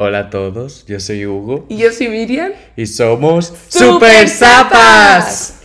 [0.00, 2.52] Hola a todos, yo soy Hugo Y yo soy Miriam.
[2.76, 5.60] y somos ¡Super Zapas.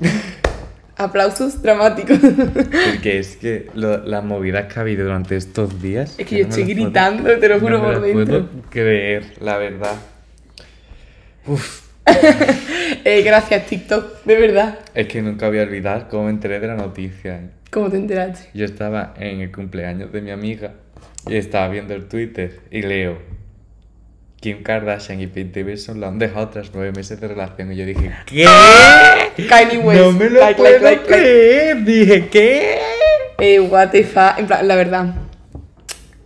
[0.96, 2.18] Aplausos dramáticos.
[2.20, 6.14] Porque es que lo- las movidas que ha habido durante estos días.
[6.18, 8.02] Es que yo no me estoy las puedo- gritando, te lo juro no me por
[8.02, 8.70] las puedo dentro.
[8.70, 9.94] creer, la verdad.
[11.46, 11.80] Uf,
[13.04, 14.78] Eh, gracias, TikTok, de verdad.
[14.94, 17.50] es que nunca voy a olvidar cómo me enteré de la noticia.
[17.70, 18.50] ¿Cómo te enteraste?
[18.52, 20.74] Yo estaba en el cumpleaños de mi amiga
[21.28, 23.18] y estaba viendo el Twitter y leo
[24.40, 27.84] Kim Kardashian y Pete Davidson lo han dejado tras nueve meses de relación y yo
[27.84, 28.46] dije ¿Qué?
[29.48, 30.00] Kanye West.
[30.00, 31.22] No me lo Like, puedo like, like, like.
[31.22, 31.84] creer.
[31.84, 32.78] Dije ¿qué?
[33.38, 34.38] Eh, what the fuck.
[34.38, 35.14] En plan, la verdad.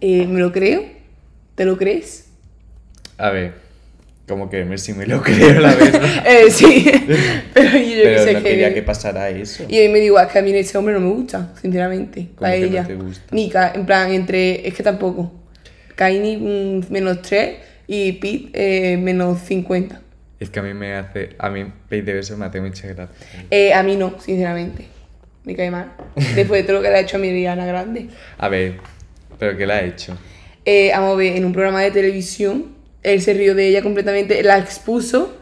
[0.00, 0.84] Eh, ¿Me lo creo?
[1.56, 2.28] ¿Te lo crees?
[3.18, 3.54] A ver,
[4.26, 6.02] como que me, sí me lo creo la verdad.
[6.26, 6.90] Eh, sí.
[7.54, 9.64] Pero yo, Pero no que- quería que pasara eso.
[9.68, 12.28] Y mí me digo, es que a mí ese hombre no me gusta, sinceramente.
[12.34, 12.84] ¿Cómo Para que no ella.
[12.86, 13.24] te gusta?
[13.32, 14.66] Ni en plan, entre.
[14.66, 15.32] Es que tampoco.
[15.98, 17.56] Mm, menos 3
[17.86, 18.50] y Pete
[18.92, 20.00] eh, menos 50.
[20.40, 23.14] Es que a mí me hace, a mí Pete Davidson me hace mucha gracia.
[23.50, 24.86] Eh, a mí no, sinceramente.
[25.44, 25.92] Me cae mal.
[26.34, 28.08] Después de todo lo que le ha hecho a mi Ariana Grande.
[28.38, 28.78] A ver,
[29.38, 30.16] ¿pero qué le ha hecho?
[30.64, 32.73] Eh, vamos a ver, en un programa de televisión,
[33.04, 35.34] él se rió de ella completamente, la expuso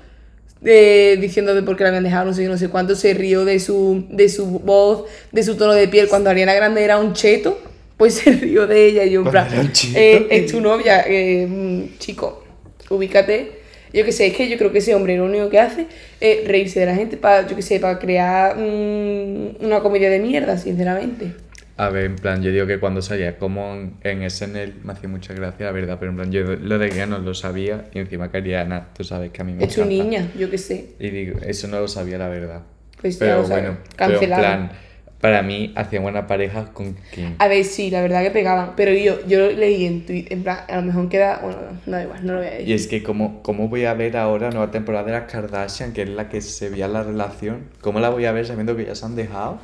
[0.65, 3.15] eh, diciendo de por qué la habían dejado, no sé qué, no sé cuánto, se
[3.15, 6.09] rió de su, de su voz, de su tono de piel.
[6.09, 7.59] Cuando Ariana Grande era un cheto,
[7.97, 9.05] pues se rió de ella.
[9.05, 12.45] Y yo, en eh, es tu novia, eh, mm, chico,
[12.91, 13.63] ubícate.
[13.93, 15.87] Yo que sé, es que yo creo que ese hombre lo único que hace
[16.19, 20.19] es reírse de la gente para, yo que sé, para crear mm, una comedia de
[20.19, 21.33] mierda, sinceramente.
[21.77, 25.09] A ver, en plan, yo digo que cuando salía como en, en SNL me hacía
[25.09, 27.99] mucha gracia, la verdad, pero en plan, yo lo de que no lo sabía y
[27.99, 30.91] encima que Ariana, tú sabes que a mí me Es tu niña, yo que sé.
[30.99, 32.63] Y digo, eso no lo sabía, la verdad.
[33.01, 34.73] Pues ya pero lo bueno, pero en plan,
[35.21, 37.35] para mí hacía buena pareja con Kim.
[37.39, 38.73] A ver, sí, la verdad que pegaban.
[38.77, 41.41] Pero yo, yo leí en Twitter, en plan, a lo mejor queda.
[41.43, 42.75] Bueno, no da igual, no lo voy a Y decir.
[42.75, 46.09] es que, ¿cómo, ¿cómo voy a ver ahora nueva temporada de las Kardashian, que es
[46.11, 47.65] la que se veía la relación?
[47.81, 49.59] ¿Cómo la voy a ver sabiendo que ya se han dejado?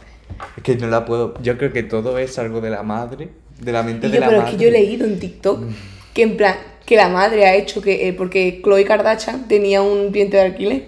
[0.57, 1.35] Es que no la puedo.
[1.43, 3.29] Yo creo que todo es algo de la madre,
[3.61, 4.53] de la mente Y de yo, la pero madre.
[4.53, 5.63] es que yo he leído en TikTok
[6.15, 6.55] que, en plan,
[6.87, 8.09] que la madre ha hecho que.
[8.09, 10.85] eh, porque Chloe Kardashian tenía un diente de alquiler.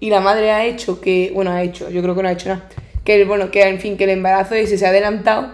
[0.00, 1.30] Y la madre ha hecho que.
[1.34, 2.68] Bueno, ha hecho, yo creo que no ha hecho nada.
[3.04, 5.50] Que, bueno, que en fin, que el embarazo ese se ha adelantado.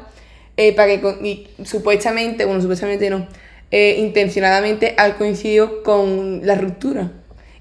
[0.57, 1.01] eh, para que.
[1.01, 3.27] con- y supuestamente, bueno, supuestamente no.
[3.71, 7.13] eh, intencionadamente ha coincidido con la ruptura.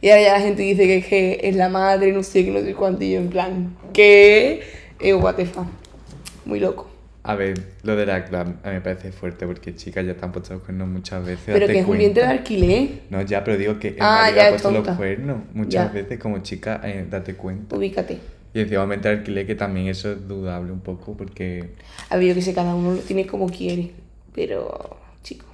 [0.01, 2.51] Y ahora ya la gente dice que, es que es la madre, no sé qué,
[2.51, 3.03] no sé cuánto.
[3.03, 4.61] Y yo, en plan, que.
[4.99, 5.67] Eh, what the fuck.
[6.45, 6.89] Muy loco.
[7.23, 10.23] A ver, lo de la clan a mí me parece fuerte porque chicas ya te
[10.23, 11.43] han puesto los cuernos muchas veces.
[11.45, 12.89] Pero que es un diente de alquiler.
[13.09, 15.87] No, ya, pero digo que el Ah, marido ya, ha es puesto los cuernos muchas
[15.87, 15.87] Ya.
[15.89, 17.75] veces como chica, eh, date cuenta.
[17.75, 18.19] Ubícate.
[18.53, 21.71] Y encima aumentar el alquiler, que también eso es dudable un poco porque...
[22.09, 23.91] A ver, yo que sé, cada uno lo tiene como quiere.
[24.33, 25.45] Pero, chico.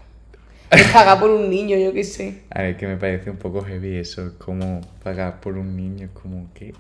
[0.69, 2.41] Es pagar por un niño, yo qué sé.
[2.51, 6.09] A ver, que me parece un poco heavy eso, es como pagar por un niño,
[6.13, 6.73] como que...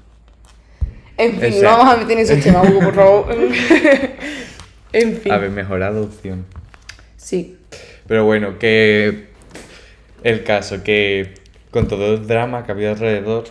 [1.23, 1.77] En fin, Exacto.
[1.77, 3.35] vamos a meter en esos temas, Hugo, por favor.
[4.93, 5.31] en fin.
[5.31, 6.45] A ver, mejor adopción.
[7.17, 7.57] Sí.
[8.07, 9.31] Pero bueno, que...
[10.23, 11.33] El caso, que
[11.71, 13.45] con todo el drama que había alrededor...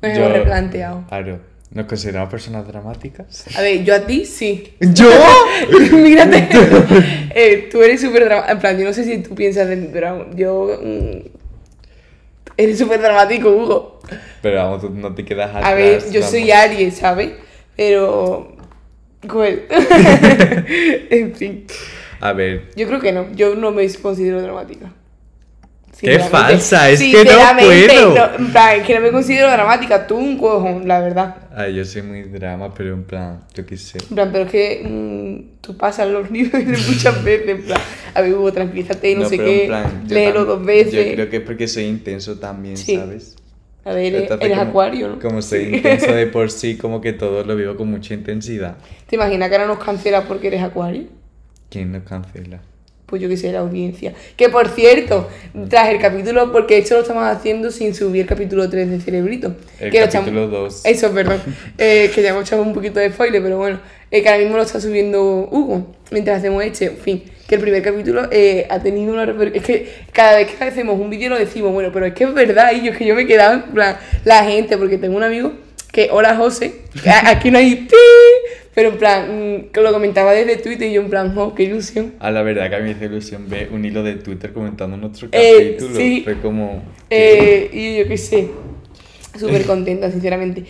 [0.00, 1.04] Me lo he replanteado.
[1.08, 1.38] Claro,
[1.70, 3.46] ¿nos consideramos personas dramáticas?
[3.56, 4.74] A ver, yo a ti sí.
[4.80, 5.10] ¿Yo?
[5.92, 6.48] Mírate.
[7.34, 8.52] Eh, tú eres súper dramático.
[8.52, 10.80] En plan, yo no sé si tú piensas de mí, pero yo.
[10.82, 11.18] mm,
[12.56, 14.00] eres súper dramático, Hugo.
[14.42, 15.64] Pero vamos, no te quedas atrás.
[15.64, 16.50] A ver, yo soy.
[16.50, 17.30] Aries, ¿sabes?
[17.76, 18.56] Pero.
[19.26, 19.62] Cruel.
[21.10, 21.64] en fin.
[22.20, 23.26] A ver, Yo creo que no.
[23.34, 24.92] Yo no me considero dramática.
[26.00, 26.90] ¡Qué falsa!
[26.90, 28.14] Es que no puedo.
[28.14, 30.04] no, en plan, es que no me considero dramática.
[30.08, 31.36] Tú un cojón, la verdad.
[31.54, 33.98] ay, yo soy muy drama, pero en plan, yo qué sé.
[33.98, 37.48] En plan, pero es que mm, tú pasas los niveles muchas veces.
[37.50, 37.80] En plan,
[38.14, 39.66] a ver, Hugo, tranquilízate, no, sé pero en qué.
[39.66, 40.92] plan, yo léelo dos veces.
[41.06, 42.96] Yo creo que es porque soy intenso también, Sí.
[42.96, 43.36] ¿sabes?
[43.84, 45.18] A ver, eres, Entonces, eres como- acuario, ¿no?
[45.18, 45.74] Como soy Sí.
[45.76, 48.76] intenso de por sí, como que todo lo vivo con mucha intensidad.
[49.08, 51.04] ¿Te imaginas que ahora nos cancelas porque eres acuario?
[51.68, 52.60] ¿Quién nos cancela?
[53.12, 54.14] Pues yo que sé, la audiencia.
[54.38, 55.28] Que por cierto,
[55.68, 59.54] tras el capítulo, porque esto lo estamos haciendo sin subir el capítulo 3 de Cerebrito.
[59.78, 60.80] El que lo estamos- capítulo 2.
[60.86, 61.38] Eso, perdón.
[61.76, 63.80] Eh, que ya hemos echado un poquito de spoiler, pero bueno.
[64.10, 65.22] eh, que ahora mismo lo está subiendo
[65.52, 66.86] Hugo mientras hacemos este.
[66.86, 69.24] En fin, que el primer capítulo eh, ha tenido una
[69.54, 72.32] Es que cada vez que hacemos un vídeo lo decimos, bueno, pero es que es
[72.32, 75.18] verdad, y yo es que yo me he quedado en plan, la gente, porque tengo
[75.18, 75.52] un amigo
[75.92, 76.72] que, hola José,
[77.26, 77.94] aquí no hay pi,
[78.74, 81.64] pero en plan, mm, que lo comentaba desde Twitter y yo en plan, oh, qué
[81.64, 82.14] ilusión.
[82.18, 84.96] A la verdad que a mí me hizo ilusión ver un hilo de Twitter comentando
[84.96, 85.96] nuestro Eh, capítulo.
[85.96, 86.22] sí.
[86.24, 86.82] Fue como...
[87.10, 88.48] Eh, y yo qué sé,
[89.38, 90.64] súper contenta, sinceramente.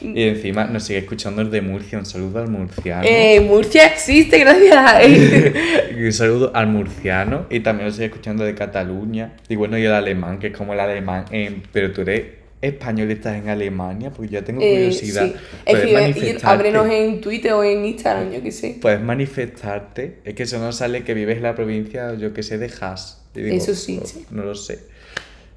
[0.00, 1.96] Y encima nos sigue escuchando el de Murcia.
[1.98, 3.02] Un saludo al murciano.
[3.06, 5.06] Eh, Murcia existe, gracias
[5.96, 7.46] un saludo al murciano.
[7.50, 9.34] Y también nos sigue escuchando de Cataluña.
[9.48, 11.26] Y bueno, y el alemán, que es como el alemán.
[11.30, 12.22] en- pero tú eres
[12.62, 14.10] español y estás en Alemania.
[14.10, 15.26] Pues yo tengo Eh, curiosidad.
[15.26, 15.34] sí.
[15.66, 15.84] Puedes
[16.16, 18.78] Escribe, ábrenos en Twitter o en Instagram, yo qué sé.
[18.80, 20.18] Puedes manifestarte.
[20.24, 23.22] Es que eso no sale que vives en la provincia, yo que sé, de Haas.
[23.34, 24.24] Digo, Eso sí, no, sí.
[24.30, 24.78] no lo sé.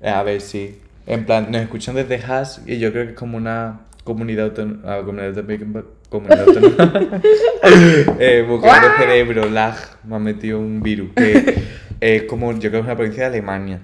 [0.02, 0.78] Eh, A ver, sí.
[1.08, 4.98] En plan, nos escuchan desde Haas y yo creo que es como una comunidad autónoma.
[5.04, 5.84] comunidad autónoma.
[6.10, 7.22] Comunidad autónoma.
[8.20, 9.76] eh, buscando cerebro, lag.
[10.04, 11.10] Me ha metido un virus.
[11.16, 11.56] Que
[12.00, 13.82] es como, yo creo que es una provincia de Alemania.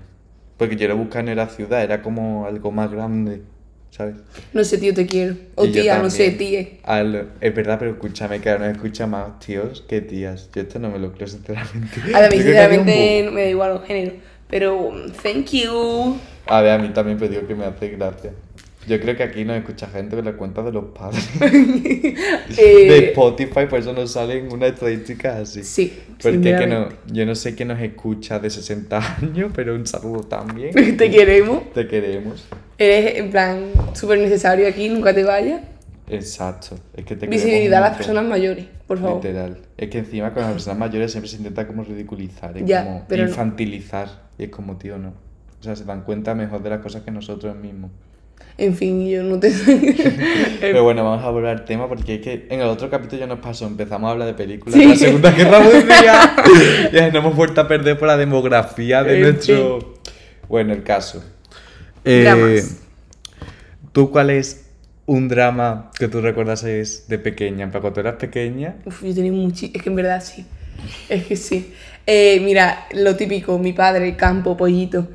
[0.61, 3.41] Porque yo lo buscaba no era ciudad, era como algo más grande.
[3.89, 4.17] ¿Sabes?
[4.53, 5.33] No sé, tío, te quiero.
[5.55, 6.77] O Y tía, no sé.
[6.83, 10.51] Al- es verdad, pero escúchame, que ahora nos escucha más tíos que tías.
[10.53, 11.99] Yo esto no me lo creo, sinceramente.
[12.13, 14.13] A mí sinceramente me da igual los géneros.
[14.51, 16.17] Pero, um, thank you.
[16.45, 18.31] A ver, a mí también me digo que me hace gracia.
[18.87, 21.29] Yo creo que aquí nos escucha gente con las cuentas de los padres.
[21.39, 22.15] de
[22.57, 25.63] Eh, Spotify, por eso nos salen unas estadísticas así.
[25.63, 29.85] sí, Porque que no, yo no sé quién nos escucha de 60 años, pero un
[29.85, 30.71] saludo también.
[30.97, 31.71] Te queremos.
[31.73, 32.47] Te queremos.
[32.77, 35.61] Eres, en plan, súper necesario aquí, nunca te vayas.
[36.09, 36.77] Exacto.
[36.95, 39.23] Es que te Visibilidad a las personas mayores, por favor.
[39.23, 39.57] Literal.
[39.77, 43.05] Es que encima con las personas mayores siempre se intenta como ridiculizar, es Ya, como
[43.07, 43.29] pero no.
[43.29, 44.09] infantilizar.
[44.37, 45.09] Y es como, tío, no.
[45.59, 47.91] O sea, se dan cuenta mejor de las cosas que nosotros mismos.
[48.57, 49.51] En fin, yo no te.
[50.61, 53.27] Pero bueno, vamos a volver al tema porque es que en el otro capítulo ya
[53.27, 54.81] nos pasó, empezamos a hablar de películas Sí.
[54.81, 56.29] de la Segunda Guerra Mundial
[56.91, 59.95] y nos hemos vuelto a perder por la demografía de En nuestro...
[60.47, 61.23] Bueno, el caso.
[62.03, 62.77] Dramas.
[63.93, 64.65] ¿Tú cuál es
[65.05, 67.63] un drama que tú recuerdas es de pequeña?
[67.63, 69.71] En plan, Cuando tú eras pequeña, Uf, yo tenía muchísimo.
[69.75, 70.45] Es que en verdad sí.
[71.09, 71.73] Es que sí.
[72.07, 75.07] Eh, mira, lo típico, mi padre, campo, pollito.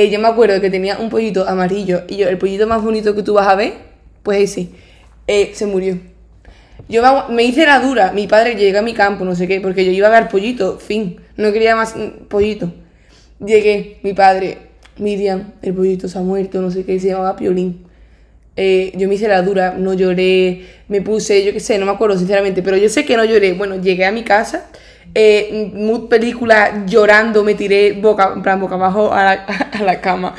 [0.00, 3.14] Eh, yo me acuerdo que tenía un pollito amarillo y yo, el pollito más bonito
[3.14, 3.74] que tú vas a ver,
[4.22, 4.70] pues ese,
[5.26, 5.98] eh, se murió.
[6.88, 9.84] Yo me, hice la dura, mi padre llega a mi campo, no sé qué, porque
[9.84, 11.94] yo iba a ver pollito, fin, no quería más
[12.28, 12.72] pollito.
[13.44, 14.56] Llegué, mi padre,
[14.96, 17.84] Miriam, el pollito se ha muerto, no sé qué, se llamaba Piolín.
[18.56, 21.92] Eh, yo me hice la dura, no lloré, me puse, yo qué sé, no me
[21.92, 23.52] acuerdo sinceramente, pero yo sé que no lloré.
[23.52, 24.70] Bueno, llegué a mi casa,
[25.14, 29.32] eh, mood película, llorando, me tiré boca, en plan, boca abajo a la,
[29.72, 30.34] a la cama.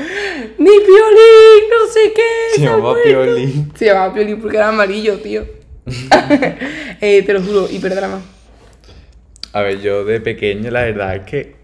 [0.58, 1.70] ¡Mi Piolín!
[1.70, 2.56] No sé qué.
[2.56, 3.04] Se llamaba muerto".
[3.04, 3.72] Piolín.
[3.76, 5.44] Se llamaba Piolín porque era amarillo, tío.
[7.02, 8.22] eh, te lo juro, hiperdrama.
[9.54, 11.56] a ver, yo de pequeño la verdad es que...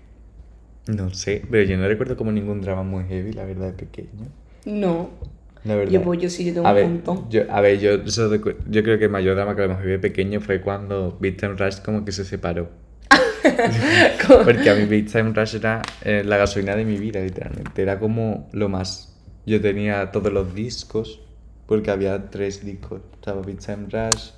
[0.87, 4.27] No sé, pero yo no recuerdo como ningún drama muy heavy, la verdad, de pequeño.
[4.65, 5.09] No.
[5.65, 5.91] La verdad.
[5.91, 7.29] Yo, pues, yo sí, yo tengo a un ver, montón.
[7.29, 10.39] Yo, a ver, yo, yo creo que el mayor drama que hemos vivido de pequeño
[10.39, 12.69] fue cuando Time Rush como que se separó.
[14.45, 17.81] Porque a mí Big Time Rush era eh, la gasolina de mi vida, literalmente.
[17.81, 19.15] Era como lo más.
[19.45, 21.21] Yo tenía todos los discos,
[21.65, 23.01] porque había tres discos.
[23.13, 24.31] Estaba Big Time Rush,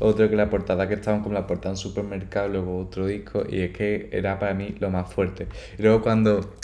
[0.00, 3.60] otro que la portada que estaban como la portada en supermercado, luego otro disco, y
[3.60, 5.46] es que era para mí lo más fuerte.
[5.78, 6.54] Y luego cuando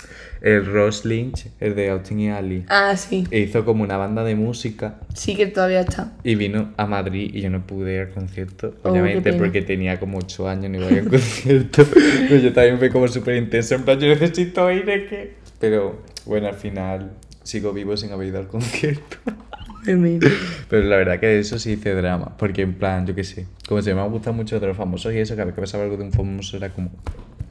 [0.42, 3.24] el Ross Lynch, el de Austin y Ali, Ah, sí.
[3.30, 6.12] hizo como una banda de música Sí que todavía está.
[6.24, 9.98] y vino a Madrid y yo no pude ir al concierto, Oh, obviamente porque tenía
[10.00, 11.84] como 8 años, no iba a ir al concierto.
[12.28, 15.34] Pero yo también fui como súper intenso, en plan, yo necesito ir, es que...
[15.58, 17.12] Pero bueno, al final
[17.42, 19.16] sigo vivo sin haber ido al concierto.
[20.68, 23.82] Pero la verdad que eso sí hice drama, porque en plan, yo qué sé, como
[23.82, 25.96] se me ha gustado mucho de los famosos y eso, cada vez que pasaba algo
[25.96, 26.90] de un famoso era como...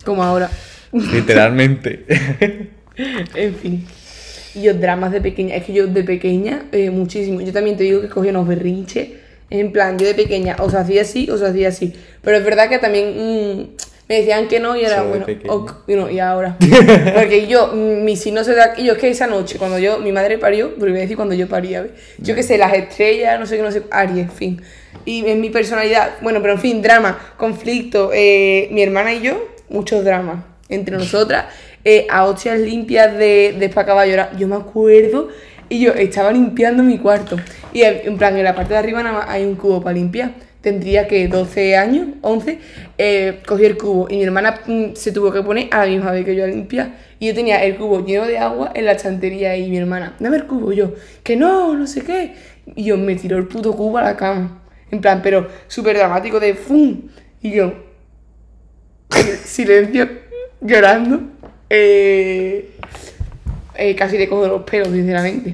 [0.03, 0.49] Como ahora.
[0.91, 2.05] Literalmente.
[3.35, 3.85] En fin.
[4.53, 5.55] Y yo dramas de pequeña.
[5.55, 7.41] Es que yo de pequeña, eh, muchísimo.
[7.41, 9.09] Yo también te digo que cogía unos berrinches.
[9.49, 11.93] En plan, yo de pequeña os hacía así, os hacía así.
[12.21, 13.63] Pero es verdad que también mm,
[14.07, 15.25] me decían que no y era de bueno.
[15.47, 16.57] ok, y, no, y ahora.
[17.15, 18.73] Porque yo, mi signo se da.
[18.77, 21.15] Y yo es que esa noche, cuando yo, mi madre parió, porque voy a decir
[21.15, 21.91] cuando yo paría, ¿ves?
[22.19, 23.83] Yo qué sé, las estrellas, no sé qué, no sé.
[23.89, 24.61] Aries, en fin.
[25.05, 28.11] Y en mi personalidad, bueno, pero en fin, drama, conflicto.
[28.13, 31.45] eh, mi hermana y yo, muchos dramas entre nosotras.
[31.85, 34.35] eh, a hostias limpias de, de pa' llorar.
[34.37, 35.29] Yo me acuerdo
[35.69, 37.37] y yo estaba limpiando mi cuarto.
[37.71, 40.31] Y en plan, en la parte de arriba nada más hay un cubo para limpiar.
[40.65, 42.57] Tendría que 12 años, 11.
[42.97, 46.11] eh, cogí el cubo y mi hermana mm, se tuvo que poner a la misma
[46.11, 46.95] vez que yo a limpiar.
[47.19, 50.37] Y yo tenía el cubo lleno de agua en la estantería y mi hermana, dame
[50.37, 50.71] el cubo.
[50.71, 52.33] Yo, que no, no sé qué.
[52.75, 54.63] Y yo me tiró el puto cubo a la cama.
[54.89, 56.99] En plan, pero súper dramático de ¡fum!
[57.43, 57.71] Y yo,
[59.43, 60.09] silencio,
[60.61, 61.21] llorando.
[61.69, 62.71] Eh,
[63.75, 65.53] eh, casi le cojo los pelos, sinceramente.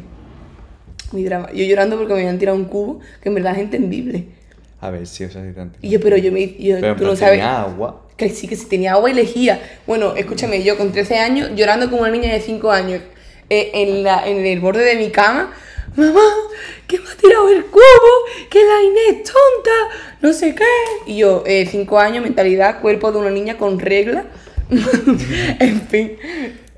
[1.11, 1.51] Mi drama.
[1.51, 4.39] Yo llorando porque me habían tirado un cubo que en verdad es entendible.
[4.81, 5.77] A ver, sí, o sea, sí tanto.
[5.81, 6.55] Y yo, pero yo me.
[6.57, 7.33] Yo, Pero tú no sabes.
[7.35, 8.07] tenía agua.
[8.17, 9.61] Que sí, que sí tenía agua y lejía.
[9.87, 13.01] Bueno, escúchame, yo con 13 años, llorando como una niña de 5 años,
[13.49, 15.53] eh, en, la, en el borde de mi cama,
[15.95, 16.21] mamá,
[16.87, 17.81] que me ha tirado el cubo,
[18.49, 20.65] que la Inés es tonta, no sé qué.
[21.05, 24.25] Y yo, eh, cinco años, mentalidad, cuerpo de una niña con regla.
[25.59, 26.13] en fin,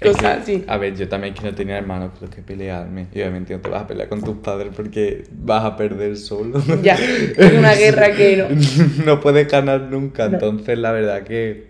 [0.04, 0.64] cosas así.
[0.68, 3.08] A ver, yo también que no tenía hermanos con los que pelearme.
[3.14, 6.62] Y obviamente no te vas a pelear con tus padres porque vas a perder solo.
[6.82, 8.46] Ya, es una guerra que no.
[9.06, 10.26] no puedes ganar nunca.
[10.26, 11.70] Entonces, la verdad que,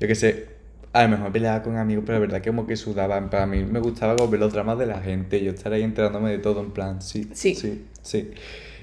[0.00, 0.46] yo qué sé,
[0.92, 3.18] a lo mejor peleaba con amigos, pero la verdad que como que sudaba.
[3.18, 5.42] En plan, a mí me gustaba como ver los dramas de la gente.
[5.42, 7.54] Yo estar ahí enterándome de todo, en plan, sí, Sí.
[7.54, 8.30] sí, sí.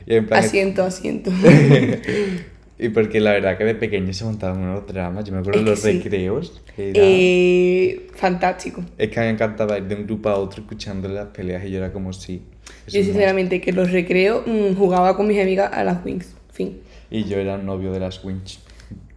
[0.06, 1.32] Y en plan, Asiento, asiento.
[2.80, 5.24] y porque la verdad que de pequeño se montaban unos dramas.
[5.26, 5.94] Yo me acuerdo de los sí.
[6.00, 6.62] recreos.
[6.78, 8.84] era- Eh, fantástico.
[8.98, 11.64] Es que a mí me encantaba ir de un grupo a otro escuchando las peleas
[11.66, 12.44] y yo era como, sí.
[12.88, 16.34] Yo sinceramente que los recreos mm, jugaba con mis amigas a las Wings.
[16.52, 16.80] Fin.
[16.82, 16.94] más.
[17.12, 18.60] Y yo era novio de las Winch.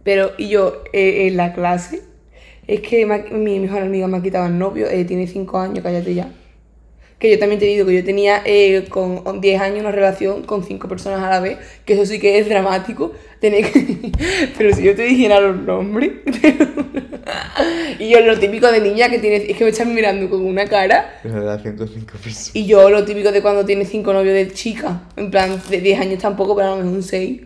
[0.03, 2.01] Pero, y yo, eh, en la clase,
[2.67, 6.13] es que mi mejor amiga me ha quitado el novio, eh, tiene 5 años, cállate
[6.13, 6.29] ya.
[7.19, 10.63] Que yo también te digo que yo tenía eh, con 10 años una relación con
[10.63, 13.11] 5 personas a la vez, que eso sí que es dramático.
[13.39, 14.11] tener que-
[14.57, 16.11] Pero si yo te dijera los nombres.
[17.99, 20.65] y yo lo típico de niña que tiene, es que me están mirando con una
[20.67, 21.19] cara.
[21.23, 22.55] Relación con cinco personas.
[22.55, 25.99] Y yo lo típico de cuando tienes 5 novios de chica, en plan de 10
[25.99, 27.41] años tampoco, pero a lo mejor un 6.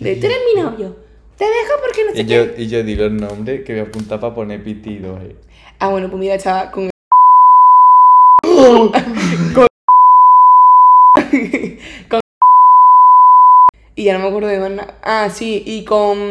[0.00, 0.96] De, tú eres mi novio,
[1.36, 2.34] te dejo porque no sé Y qué.
[2.34, 5.18] yo, y yo di los nombres que voy a apuntar para poner pitido.
[5.20, 5.34] Eh.
[5.80, 6.88] Ah, bueno, pues mira, estaba con.
[8.58, 8.90] Con...
[13.94, 14.94] Y ya no me acuerdo de más nada.
[15.02, 16.30] Ah, sí, y con.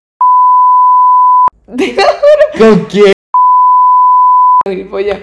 [2.58, 3.14] ¿Con quién?
[4.68, 5.20] Gilipollas.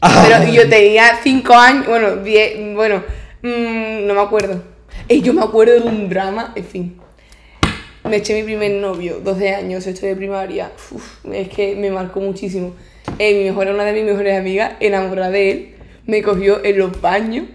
[0.00, 3.04] Pero yo tenía 5 años, bueno, 10, bueno,
[3.42, 4.62] mm, no me acuerdo.
[5.08, 7.00] Y yo me acuerdo de un drama, en fin.
[8.04, 10.72] Me eché mi primer novio, 12 años, estoy de primaria.
[10.90, 12.74] Uf, es que me marcó muchísimo.
[13.18, 15.74] Eh, mi mejor, una de mis mejores amigas, enamorada de él,
[16.06, 17.46] me cogió en los baños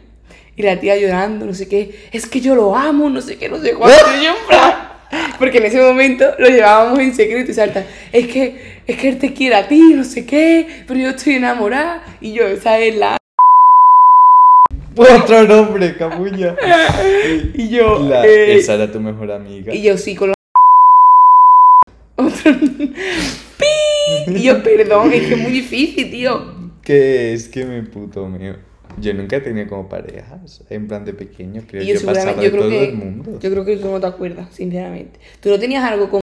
[0.55, 2.07] y la tía llorando, no sé qué.
[2.11, 3.97] Es que yo lo amo, no sé qué, no sé cuánto.
[4.19, 4.31] Y yo,
[5.37, 7.85] porque en ese momento lo llevábamos en secreto y salta.
[8.11, 11.33] Es que, es que él te quiere a ti, no sé qué, pero yo estoy
[11.35, 12.03] enamorada.
[12.21, 13.17] Y yo, esa es la.
[14.95, 16.55] Otro nombre, capulla.
[17.53, 17.99] Y yo.
[18.07, 19.73] La- eh, esa era tu mejor amiga.
[19.73, 20.35] Y yo sí con los...
[22.15, 22.51] Otro...
[24.27, 26.54] Y yo, perdón, es que es muy difícil, tío.
[26.85, 28.55] Que es que me puto mío.
[29.01, 32.05] Yo nunca he tenido como parejas, en plan de pequeño, creo Y que yo yo
[32.05, 32.85] pasaba yo creo todo que...
[32.85, 33.39] el mundo.
[33.41, 35.19] Yo creo que tú no te acuerdas, sinceramente.
[35.41, 36.21] Tú no tenías algo con...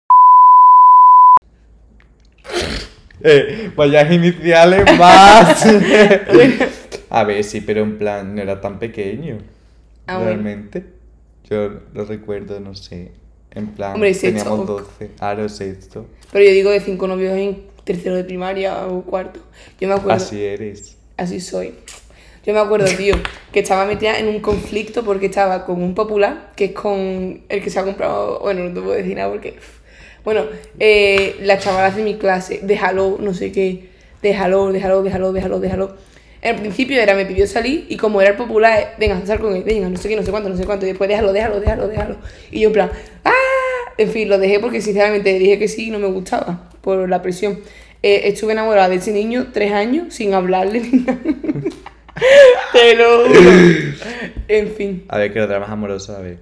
[3.26, 5.66] Eh, vaya iniciales más.
[7.10, 9.38] A ver, sí, pero en plan no era tan pequeño.
[10.08, 10.32] Ah, bueno.
[10.32, 10.84] realmente.
[11.50, 13.12] Yo lo recuerdo, no sé.
[13.52, 14.68] En plan, Hombre, teníamos ok.
[14.68, 15.12] 12.
[15.20, 16.06] Ahora sexto.
[16.34, 19.40] Pero yo digo de cinco novios en tercero de primaria o cuarto.
[19.80, 20.16] Yo me acuerdo...
[20.16, 20.98] Así eres.
[21.18, 21.74] Así soy.
[22.46, 23.16] Yo me acuerdo, tío,
[23.54, 27.64] que estaba metida en un conflicto porque estaba con un popular, que es con el
[27.64, 29.56] que se ha comprado, bueno, no te puedo decir nada porque,
[30.26, 30.44] bueno,
[30.78, 33.88] eh, las chavalas de mi clase, déjalo, no sé qué,
[34.22, 35.98] déjalo, déjalo, déjalo, déjalo, déjalo.
[36.42, 39.56] En principio era, me pidió salir y como era el popular, eh, venga, sal con
[39.56, 41.62] él, venga, no sé qué, no sé cuánto, no sé cuánto, y después déjalo, déjalo,
[41.62, 42.18] déjalo, déjalo.
[42.52, 42.92] Y yo en plan,
[43.24, 43.32] ¡ah!
[43.98, 47.22] En fin, lo dejé porque sinceramente dije que sí y no me gustaba por la
[47.22, 47.60] presión.
[48.02, 51.20] Eh, estuve enamorada de ese niño tres años sin hablarle ni nada.
[52.74, 53.40] Te lo juro.
[54.48, 56.38] En fin, A ver, que los dramas amorosos, a ver.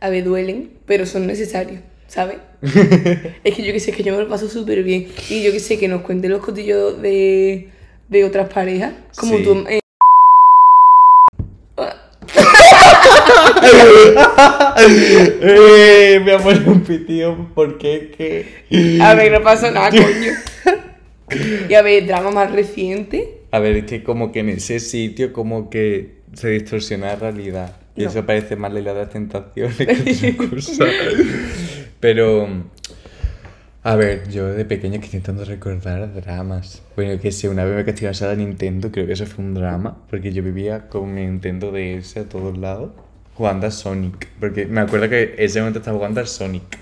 [0.00, 2.36] a ver, duelen, pero son necesarios, ¿sabes?
[2.62, 5.08] es que yo que sé, que yo me lo paso súper bien.
[5.30, 7.68] Y yo que sé, que nos cuenten los cotillos de,
[8.08, 8.92] de otras parejas.
[9.16, 9.44] Como Sí.
[9.44, 9.64] tú.
[9.68, 9.80] eh,
[14.78, 19.00] eh, me amor un pitido porque que.
[19.00, 20.32] a ver, no pasó nada, coño.
[21.68, 23.40] Y a ver, drama más reciente.
[23.50, 27.76] A ver, es que como que en ese sitio como que se distorsiona la realidad.
[27.96, 28.10] Y No.
[28.10, 30.84] eso parece más la isla de las tentaciones que cosa.
[32.00, 32.48] Pero,
[33.84, 36.82] a ver, yo de pequeño que intentando recordar dramas.
[36.96, 39.98] Bueno, que sé, una vez me castigaron a Nintendo, creo que eso fue un drama,
[40.10, 42.90] porque yo vivía con mi Nintendo DS a todos lados,
[43.34, 44.28] jugando a Sonic.
[44.40, 46.78] Porque me acuerdo que ese momento estaba jugando al Sonic.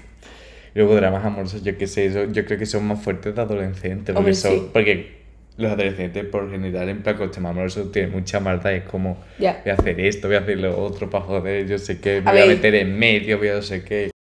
[0.74, 3.40] Y luego dramas amorosos, yo qué sé, eso, yo creo que son más fuertes de
[3.42, 4.14] adolescentes.
[4.14, 4.68] Porque, son- sí.
[4.72, 5.22] porque
[5.58, 8.72] los adolescentes por general en plan con temas amorosos tienen mucha maldad.
[8.74, 9.60] Es como, Ya.
[9.64, 12.30] voy a hacer esto, voy a hacer lo otro para joder, yo sé qué, me
[12.30, 14.10] A voy a meter en medio, voy a no sé qué.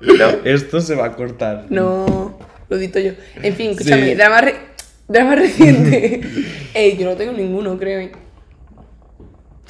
[0.00, 1.66] No, esto se va a cortar.
[1.70, 3.12] No, lo dito yo.
[3.42, 4.14] En fin, escúchame, Sí.
[4.14, 4.54] drama, re-
[5.08, 6.20] drama reciente.
[6.74, 8.12] Ey, yo no tengo ninguno, créeme.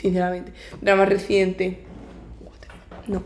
[0.00, 0.52] Sinceramente.
[0.80, 1.80] Drama reciente.
[3.06, 3.22] No.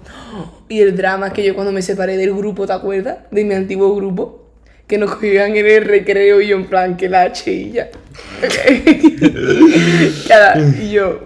[0.68, 3.18] Y el drama que yo cuando me separé del grupo, ¿te acuerdas?
[3.30, 4.38] De mi antiguo grupo.
[4.86, 7.88] Que nos cogían en el recreo y yo en plan que la H y ya.
[10.28, 11.20] Cada, y yo,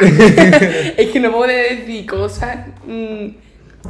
[0.00, 2.66] es que no puedo decir cosas.
[2.86, 3.26] mm,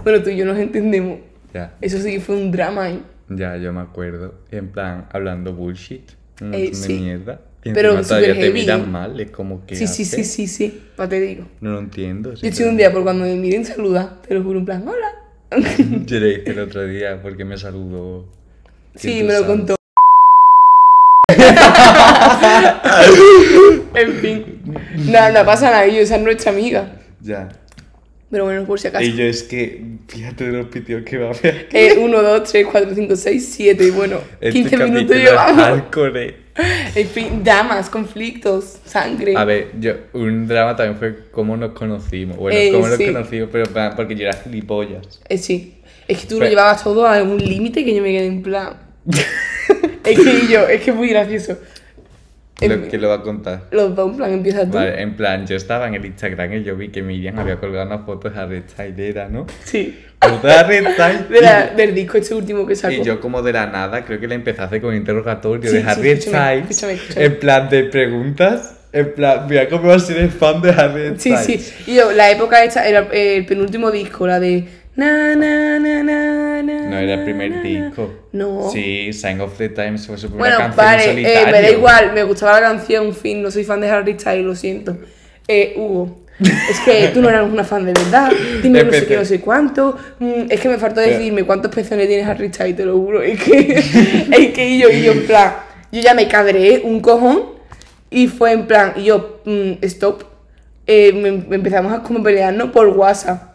[0.04, 1.20] Bueno, tú y yo nos entendemos.
[1.54, 2.99] Ya, Eso sí que fue un drama, ¿eh?
[3.28, 4.34] ya, yo me acuerdo.
[4.50, 6.10] En plan, hablando bullshit.
[6.40, 6.94] Un Eh, sí.
[6.94, 7.40] de mierda.
[7.62, 8.60] Y Pero todavía te heavy.
[8.60, 9.76] miran mal, es como que.
[9.76, 10.82] Sí, sí, sí, sí, sí.
[10.96, 11.46] Pa' te digo.
[11.60, 12.32] No lo entiendo.
[12.34, 15.08] Yo estoy un día por cuando me miren saluda, te lo juro, en plan, hola.
[16.06, 18.26] Yo le dije el otro día porque me saludó.
[18.94, 19.56] Sí, ¿Quién me lo sabes?
[19.56, 19.74] contó.
[23.94, 24.44] en fin.
[25.10, 26.92] No, no pasa nada, yo, esa es nuestra amiga.
[27.20, 27.48] Ya.
[28.30, 29.04] Pero bueno, por si acaso.
[29.04, 31.68] Y yo es que, fíjate de los pitidos que va a haber.
[31.72, 35.82] Eh, 1, 2, 3, 4, 5, 6, 7 y bueno, Este 15 minutos llevamos.
[36.94, 39.34] En fin, damas, conflictos, sangre.
[39.37, 42.37] A ver, yo, un drama también fue cómo nos conocimos.
[42.37, 43.06] Bueno, Eh, cómo nos sí.
[43.06, 43.64] conocimos, pero
[43.96, 45.20] porque yo era gilipollas.
[45.28, 45.76] Eh, sí.
[46.06, 48.42] Es que tú lo Pero- llevabas todo a un límite que yo me quedé en
[48.42, 48.75] plan.
[50.04, 51.56] es que yo, es que es muy gracioso.
[52.60, 53.62] Lo En- que lo va a contar.
[53.70, 54.72] Los dos, en plan, empieza tú.
[54.72, 57.86] Vale, en plan, yo estaba en el Instagram y yo vi que Miriam había colgado
[57.86, 59.46] una foto de Harry Styles, era, ¿no?
[59.64, 59.98] Sí.
[60.20, 60.46] Foto
[61.30, 62.92] de la- del disco este último que sacó.
[62.94, 65.88] Y yo como de la nada, creo que le hacer con interrogatorio Sí, de sí,
[65.88, 66.70] Harry escúchame, Styles.
[66.70, 67.26] escúchame, escúchame.
[67.26, 68.76] En plan de preguntas.
[68.92, 71.62] En plan, mira cómo vas a ser fan de Harry Sí, Styles.
[71.62, 71.92] sí.
[71.92, 74.64] Y yo, la época esta era el penúltimo disco, la de.
[75.00, 78.11] Na, na, na, na, na, No era el primer disco.
[78.33, 78.69] No.
[78.71, 82.12] Sí, Sign of the Times fue su primera Bueno, canción vale, eh, me da igual,
[82.12, 84.99] me gustaba la canción, fin, no soy fan de Harry Styles, lo siento.
[85.49, 88.30] Eh, Hugo, es que tú no eras una fan de verdad,
[88.62, 91.75] dime no sé qué, no sé cuánto, mm, es que me faltó Pero- decirme cuántos
[91.75, 93.78] pezones tiene Harry Styles, te lo juro, es que,
[94.38, 95.54] es que yo, y yo en plan,
[95.90, 97.52] yo ya me cabreé un cojón
[98.11, 100.25] y fue en plan, y yo, mm, stop,
[100.87, 101.09] eh,
[101.50, 103.54] empezamos a como pelearnos por WhatsApp.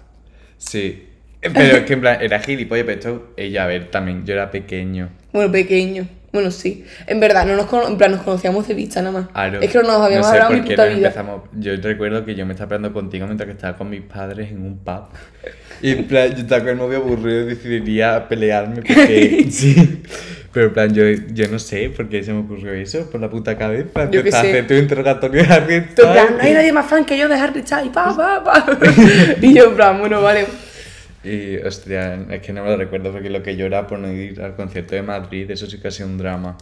[0.58, 1.04] Sí.
[1.54, 4.52] Pero es que en plan, era gilipollas, pero esto, ella, a ver, también, yo era
[4.52, 5.10] pequeño.
[5.34, 6.08] Bueno, pequeño.
[6.32, 6.84] Bueno, sí.
[7.08, 9.30] En verdad, no nos, cono- en plan, nos conocíamos de vista nada más.
[9.30, 9.62] Claro.
[9.62, 11.08] Es que no nos habíamos No sé hablado en por mi qué puta nos vida.
[11.08, 11.42] empezamos.
[11.54, 14.62] Yo recuerdo que yo me estaba hablando contigo mientras que estaba con mis padres en
[14.62, 15.04] un pub.
[15.82, 19.48] Y en plan, yo estaba con el móvil aburrido y decidiría pelearme porque.
[19.52, 20.02] sí.
[20.52, 23.30] Pero en plan, yo, yo no sé por qué se me ocurrió eso, por la
[23.30, 24.06] puta cabeza.
[24.06, 24.50] Yo qué Empezar a sé.
[24.52, 26.54] hacer tu interrogatorio de Harry Tú, en plan, no hay Styles.
[26.56, 28.66] nadie más fan que yo de Harry Styles, pa, pa, pa.
[29.42, 30.46] y yo, en plan, bueno, vale.
[31.26, 34.12] Y, hostia, es que no me lo recuerdo porque lo que yo era por no
[34.12, 36.58] ir al concierto de Madrid, eso sí que ha sido un drama.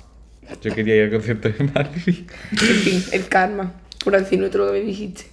[0.61, 2.23] Yo quería ir al concierto de Madrid.
[2.51, 3.73] En fin, el karma.
[4.03, 5.23] Por decirlo todo lo que me dijiste.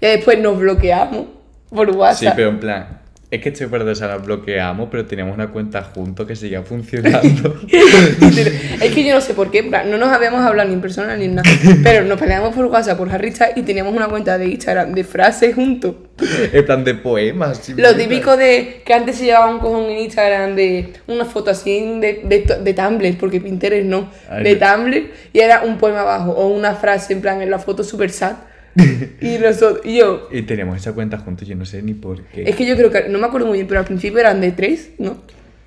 [0.00, 1.26] Y después nos bloqueamos
[1.70, 2.36] por Sí, WhatsApp.
[2.36, 5.82] pero en plan, es que estoy perdón, o sea, nos bloqueamos, pero teníamos una cuenta
[5.82, 7.60] juntos que seguía funcionando.
[7.70, 11.24] es que yo no sé por qué, no nos habíamos hablado ni en persona ni
[11.24, 11.50] en nada.
[11.82, 15.04] Pero nos peleamos por WhatsApp por Harry Styles y teníamos una cuenta de Instagram de
[15.04, 15.96] frases juntos.
[16.52, 17.68] en plan de poemas.
[17.76, 21.98] Lo típico de que antes se llevaba un cojón en Instagram de una foto así
[22.00, 24.56] de, de, de Tumblr, porque Pinterest no, Ay, de.
[24.56, 28.10] Tumblr, y era un poema abajo o una frase en plan en la foto super
[28.10, 28.36] sad.
[29.20, 32.42] y, nosotros, y yo, Y teníamos esa cuenta juntos, yo no sé ni por qué.
[32.48, 34.50] es que yo creo que, no me acuerdo muy bien, pero al principio eran de
[34.52, 35.18] tres, ¿no?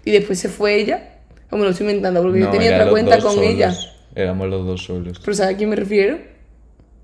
[0.03, 1.15] Y después se fue ella,
[1.49, 3.49] o me lo estoy inventando, porque yo No, tenía eran otra cuenta con solos.
[3.49, 3.73] ella.
[4.15, 5.19] Éramos los dos solos.
[5.23, 6.17] ¿Pero sabes a quién me refiero?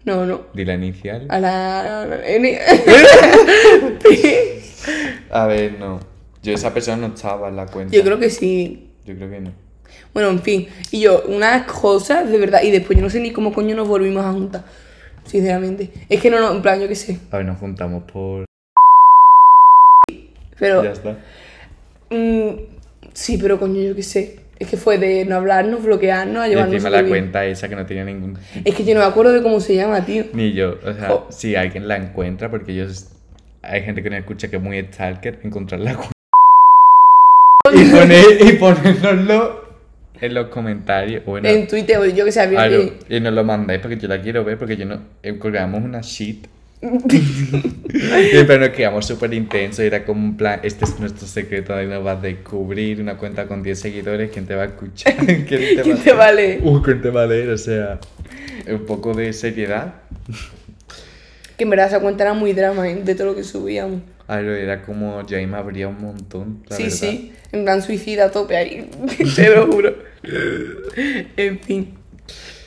[0.05, 0.41] No, no.
[0.53, 1.27] Di la inicial.
[1.29, 2.59] A la N.
[5.31, 5.99] A ver, no.
[6.41, 7.95] Yo esa persona no estaba en la cuenta.
[7.95, 8.89] yo creo que sí.
[9.05, 9.53] Yo creo que no.
[10.13, 10.67] Bueno, en fin.
[10.91, 12.61] Y yo, unas cosas, de verdad.
[12.63, 14.65] Y después yo no sé ni cómo coño nos volvimos a juntar.
[15.25, 15.89] Sinceramente.
[16.09, 17.19] Es que no, no, en plan, yo qué sé.
[17.31, 18.45] A ver, nos juntamos por.
[20.59, 20.83] Pero.
[20.83, 21.17] Ya está.
[22.09, 22.49] mm,
[23.13, 24.42] sí, pero coño, yo qué sé.
[24.63, 26.73] Es que fue de no hablarnos, bloquearnos, a Y llevarnos.
[26.75, 28.37] encima súper la cuenta esa que no tenía ningún.
[28.63, 30.23] Es que yo no me acuerdo de cómo se llama, tío.
[30.31, 30.77] Ni yo.
[30.85, 31.27] O sea, Jo.
[31.31, 33.09] si alguien la encuentra, porque ellos.
[33.61, 36.11] Hay gente que nos escucha que es muy stalker, encontrar la cuenta.
[37.73, 39.63] y, poner, y ponérnoslo
[40.21, 41.25] en los comentarios.
[41.25, 42.71] Bueno, En Twitter, o yo que sé, Claro,
[43.07, 45.01] que- y nos lo mandáis porque yo la quiero ver, porque yo no.
[45.23, 46.47] eh, colgamos una shit.
[48.47, 49.79] Pero nos quedamos súper intensos.
[49.83, 53.01] y Era como un plan: este es nuestro secreto, ahí nos vas a descubrir.
[53.01, 55.15] Una cuenta con 10 seguidores, ¿quién te va a escuchar?
[55.25, 56.59] ¿Quién te, ¿Quién va, te va a leer?
[56.63, 57.49] Uh, ¿quién te va a leer?
[57.49, 57.99] O sea,
[58.67, 59.93] un poco de seriedad.
[61.57, 62.95] Que en verdad esa cuenta era muy drama ¿eh?
[62.95, 64.01] de todo lo que subíamos.
[64.25, 66.63] Claro, era como ahí me abría un montón.
[66.67, 66.97] La sí, verdad.
[66.97, 67.33] sí.
[67.51, 68.89] En plan suicida a tope ahí.
[69.35, 69.95] Te lo juro.
[71.37, 71.93] en fin.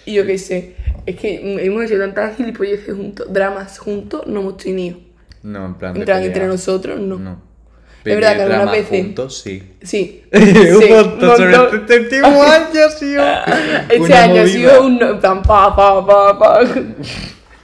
[0.05, 0.75] Y yo qué sé.
[1.07, 4.99] Es que hemos hecho tantas gilipolleces juntos, dramas juntos, no hemos tenido.
[5.43, 5.97] No, en plan.
[5.97, 7.19] En plan, entre nosotros, no.
[7.19, 7.47] No.
[8.05, 9.63] Es verdad que algunas veces- juntos, sí.
[9.83, 10.23] Sí.
[10.33, 11.81] un montón, sobre montón.
[11.81, 13.25] este último año ha sido.
[13.89, 16.61] Este año ha sido un en plan pa, pa, pa, pa.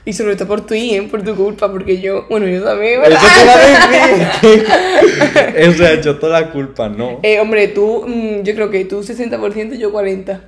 [0.05, 1.07] Y sobre todo por tu ¿eh?
[1.09, 3.01] por tu culpa, porque yo, bueno, yo también.
[3.03, 5.69] Eso te va a decir.
[5.69, 7.21] o sea, yo toda la culpa, no.
[7.23, 10.39] Eh, hombre, tú, mm, yo creo que tú 60% y yo 40%.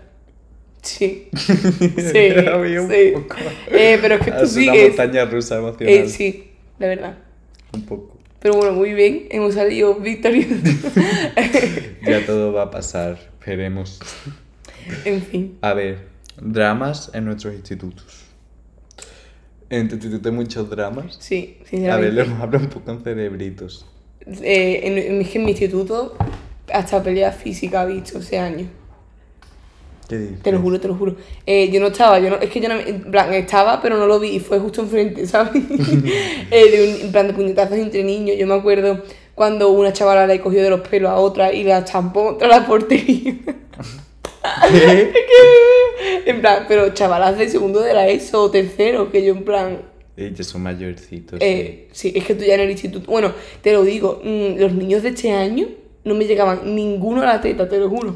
[0.85, 1.29] Sí.
[1.35, 1.49] Sí.
[2.13, 3.11] Sí.
[3.13, 3.35] poco.
[3.71, 4.87] Eh, pero es que tú Es una sigues.
[4.89, 5.93] montaña rusa emocional.
[5.93, 6.51] Eh, sí.
[6.79, 7.17] la verdad.
[7.73, 8.17] Un poco.
[8.39, 10.59] Pero bueno, muy bien, hemos salido victoriosos.
[12.05, 13.99] ya todo va a pasar, veremos.
[15.03, 15.57] En fin.
[15.61, 16.07] A ver,
[16.39, 18.25] dramas en nuestros institutos.
[19.69, 21.17] ¿En tu instituto hay muchos dramas?
[21.19, 22.21] Sí, sinceramente.
[22.21, 23.87] A ver, habla un poco en cerebritos.
[24.27, 26.15] Eh, en, en, mi instituto
[26.71, 28.69] hasta pelea física ha visto ese año.
[30.07, 30.33] ¿Qué?
[30.41, 31.15] Te lo juro, te lo juro.
[31.45, 34.05] Eh, yo no estaba, yo no, es que yo no, en plan, estaba, pero no
[34.05, 35.63] lo vi y fue justo enfrente, ¿sabes?
[36.51, 38.37] eh, de un, en plan de puñetazos entre niños.
[38.37, 41.83] Yo me acuerdo cuando una chavala le cogió de los pelos a otra y la
[41.83, 43.35] champó contra la portería.
[44.71, 45.13] ¿Qué?
[46.25, 49.81] en plan, pero chavalas de segundo de la ESO o tercero, que yo en plan...
[50.17, 51.39] Ellos son mayorcitos.
[51.41, 52.13] Eh, sí.
[52.15, 53.11] es que tú ya en el instituto...
[53.11, 55.67] Bueno, te lo digo, mm, los niños de este año
[56.05, 58.15] no me llegaban ninguno a la teta, te lo juro.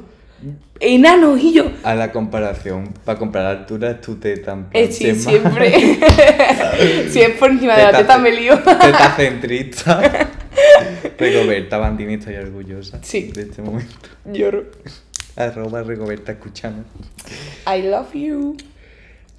[0.79, 1.71] Enanos y yo.
[1.83, 4.67] A la comparación, para comparar altura, tu teta.
[4.73, 5.71] Eh, sí, siempre.
[7.09, 8.57] si es por encima de la teta, me lío.
[8.57, 10.29] teta centrista.
[11.17, 13.31] Rigoberta Bandini, estoy orgullosa sí.
[13.33, 13.93] de este momento.
[14.25, 14.65] Lloro.
[15.35, 16.85] Arroba Rigoberta escuchando.
[17.67, 18.55] I love you.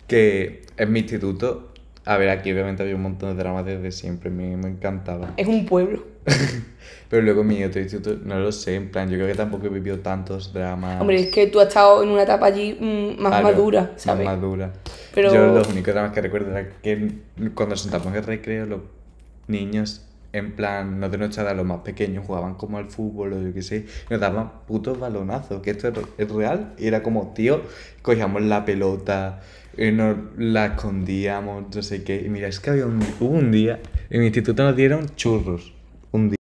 [0.07, 1.70] Que en mi instituto,
[2.05, 5.35] a ver, aquí obviamente había un montón de dramas desde siempre, me, me encantaba.
[5.37, 6.05] Es un pueblo.
[7.09, 9.69] Pero luego mi otro instituto, no lo sé, en plan, yo creo que tampoco he
[9.69, 11.01] vivido tantos dramas.
[11.01, 14.25] Hombre, es que tú has estado en una etapa allí mm, más madura, ¿sabes?
[14.25, 14.73] Más madura.
[15.13, 15.35] Pero...
[15.35, 17.13] Yo los únicos dramas que recuerdo era que
[17.55, 18.81] cuando nos sentamos en el recreo, los
[19.49, 23.43] niños en plan, no de nuestra edad, los más pequeños jugaban como al fútbol o
[23.43, 27.63] yo qué sé, nos daban putos balonazos, que esto es real, y era como, tío,
[28.03, 29.41] cogíamos la pelota,
[29.81, 33.51] y nos la escondíamos, no sé qué, y mira, es que había un, hubo un
[33.51, 35.73] día, en mi instituto nos dieron churros,
[36.13, 36.37] un día.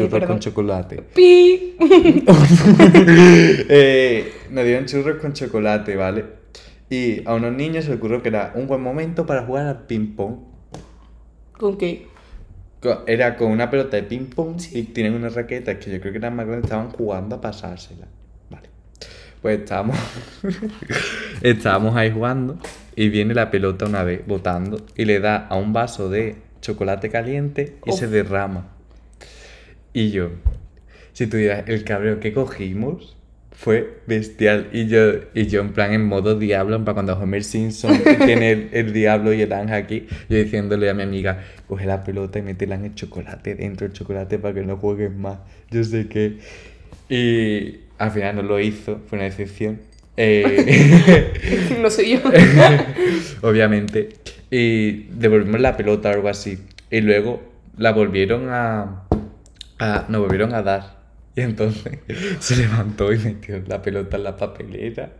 [0.00, 1.02] Churros con chocolate.
[1.14, 1.76] ¡Pi!
[3.68, 6.26] eh, nos dieron churros con chocolate, ¿vale?
[6.88, 9.86] Y a unos niños se les ocurrió que era un buen momento para jugar al
[9.86, 10.36] ping-pong.
[11.58, 12.06] ¿Con qué?
[13.08, 16.18] Era con una pelota de ping pong y tienen unas raquetas que yo creo que
[16.18, 18.06] eran más grandes, estaban jugando a pasársela.
[19.42, 19.96] Pues estábamos,
[21.40, 22.58] estábamos ahí jugando
[22.94, 27.08] y viene la pelota una vez botando y le da a un vaso de chocolate
[27.08, 28.68] caliente y se derrama.
[29.92, 30.30] Y yo,
[31.12, 33.16] si tuvieras el cabreo que cogimos,
[33.52, 34.68] fue bestial.
[34.72, 38.92] Y yo, y yo en plan en modo diablo, plan cuando Homer Simpson tiene el,
[38.92, 42.76] diablo y el ángel aquí, yo diciéndole a mi amiga, coge la pelota y métela
[42.76, 45.38] en el chocolate, dentro del chocolate para que no juegues más.
[45.70, 46.38] Yo sé que...
[47.08, 49.78] Y al final no lo hizo, fue una decepción.
[50.16, 52.18] Eh, no sé yo.
[53.42, 54.08] Obviamente.
[54.50, 56.58] Y devolvimos la pelota o algo así.
[56.90, 57.42] Y luego
[57.76, 59.02] la volvieron a...
[59.78, 60.98] a nos volvieron a dar.
[61.36, 61.98] Y entonces
[62.40, 65.10] se levantó y metió la pelota en la papelera.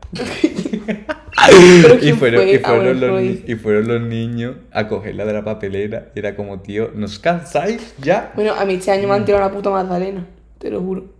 [2.00, 6.12] y, fueron, y, fueron los, y, fueron, los, niños a cogerla de la papelera.
[6.14, 8.32] Y era como, tío, ¿nos cansáis ya?
[8.34, 10.26] Bueno, a mí este año me han tirado la puta Magdalena,
[10.58, 11.19] te lo juro.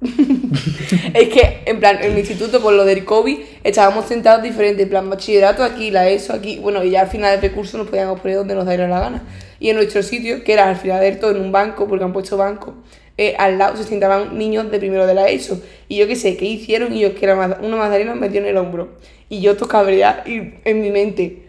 [1.14, 4.88] es que, en plan, en mi instituto, por lo del COVID, estábamos sentados diferentes, en
[4.88, 8.20] plan, bachillerato aquí, la ESO aquí, bueno, y ya al final del recurso nos podíamos
[8.20, 9.22] poner donde nos diera la gana.
[9.58, 12.14] Y en nuestro sitio, que era al final del todo en un banco, porque han
[12.14, 12.74] puesto banco,
[13.18, 15.60] eh, al lado se sentaban niños de primero de la ESO.
[15.88, 16.94] Y yo qué sé, ¿qué hicieron?
[16.94, 18.96] Y yo que era una Magdalena me metió en el hombro.
[19.28, 21.42] Y yo tocaba y en mi mente,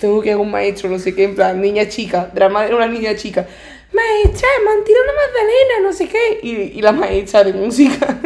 [0.00, 2.74] tengo que ir a un maestro, no sé qué, en plan, niña chica, drama de
[2.74, 3.46] una niña chica.
[3.92, 6.40] Maestra, me han tirado una Magdalena, no sé qué.
[6.42, 8.20] Y, y la maestra de música.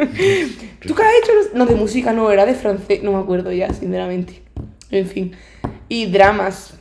[0.86, 1.32] ¿Tú qué has hecho?
[1.54, 4.42] No, de música no, era de francés, no me acuerdo ya, sinceramente.
[4.90, 5.32] En fin.
[5.88, 6.74] Y dramas.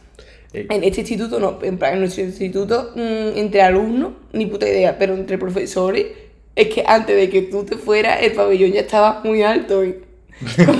[0.54, 0.68] Eh.
[0.70, 5.16] En este instituto, no, en, en nuestro instituto, mm, entre alumnos, ni puta idea, pero
[5.16, 6.08] entre profesores,
[6.56, 9.96] es que antes de que tú te fueras, el pabellón ya estaba muy alto y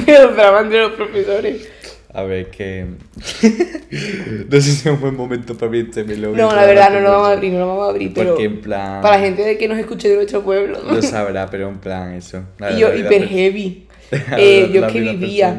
[0.08, 1.68] los dramas entre los profesores.
[2.16, 2.86] A ver, que.
[4.50, 7.28] no sé si es un buen momento para abrirte No, la verdad, no lo vamos
[7.28, 8.14] a abrir, no lo vamos a abrir.
[8.14, 9.02] Pero Porque en plan.
[9.02, 10.80] Para la gente de que nos escuche de nuestro pueblo.
[10.82, 12.42] Lo sabrá, pero en plan, eso.
[12.74, 13.82] y yo, hiper heavy.
[14.38, 15.58] Eh, yo que vivía.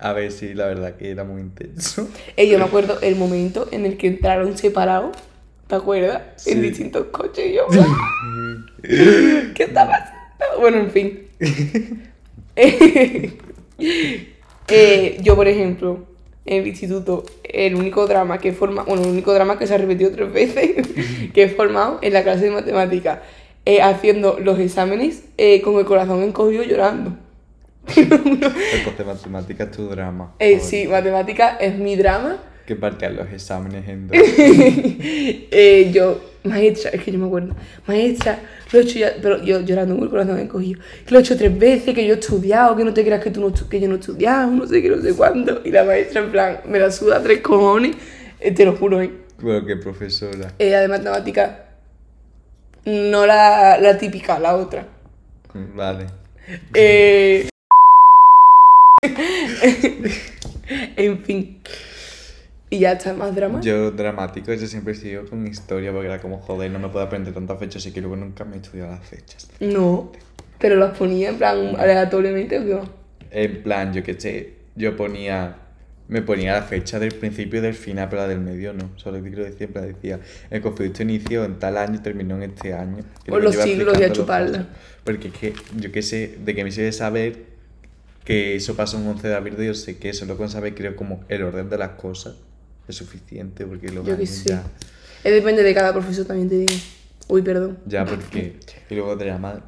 [0.00, 2.08] A ver, sí, la verdad que era muy intenso.
[2.36, 5.16] Eh, yo me acuerdo el momento en el que entraron separados,
[5.68, 6.44] ¿te acuerdas?
[6.48, 7.46] En distintos coches.
[7.46, 7.66] Y yo,
[9.54, 10.60] ¿qué está pasando?
[10.60, 11.20] Bueno, en fin.
[14.68, 16.04] Eh, yo, por ejemplo,
[16.46, 19.74] en el instituto, el único drama que he formado, bueno, el único drama que se
[19.74, 20.74] ha repetido tres veces,
[21.34, 23.20] que he formado en la clase de matemáticas,
[23.66, 27.16] eh, haciendo los exámenes eh, con el corazón encogido llorando.
[27.96, 30.34] Entonces, de matemáticas es tu drama.
[30.38, 32.38] Eh, sí, matemática es mi drama.
[32.66, 34.16] Que partían los exámenes en dos.
[34.18, 37.54] eh, yo, maestra, es que yo me acuerdo,
[37.86, 38.38] maestra,
[38.70, 41.36] lo he hecho ya, pero yo llorando con el corazón encogido, que lo he hecho
[41.36, 43.88] tres veces, que yo he estudiado, que no te creas que, tú no, que yo
[43.88, 45.62] no he estudiado, no sé qué, no sé cuándo.
[45.64, 47.96] Y la maestra, en plan, me la suda tres cojones,
[48.40, 49.10] eh, te lo juro, ¿eh?
[49.40, 50.52] Bueno, qué profesora.
[50.58, 51.64] Ella de matemática.
[52.84, 54.86] No la, la típica, la otra.
[55.74, 56.06] Vale.
[56.74, 57.48] Eh...
[60.96, 61.60] en fin.
[62.74, 63.60] Y ya está más drama.
[63.60, 67.04] Yo dramático, yo siempre he sido con historia porque era como, joder, no me puedo
[67.04, 69.48] aprender tantas fechas, así que luego nunca me he estudiado las fechas.
[69.60, 70.10] No.
[70.58, 72.88] Pero las ponía en plan aleatoriamente o qué.
[73.30, 75.54] En plan, yo qué sé, yo ponía,
[76.08, 78.90] me ponía la fecha del principio y del final, pero la del medio no.
[78.96, 80.18] Solo que quiero decir, plan, decía,
[80.50, 83.04] el conflicto inició en tal año y terminó en este año.
[83.24, 84.66] Y Por luego los siglos y a chuparla.
[85.04, 87.54] Porque es que, yo qué sé, de que me sirve saber
[88.24, 91.22] que eso pasó un 11 de abril, yo sé que solo con saber, creo, como
[91.28, 92.34] el orden de las cosas
[92.88, 94.50] es suficiente, porque los Yo años sé.
[94.50, 94.62] ya...
[95.24, 96.72] Eh, depende de cada profesor también te digo.
[97.28, 97.78] Uy, perdón.
[97.86, 98.56] Ya, porque.
[98.90, 99.62] Y luego drama.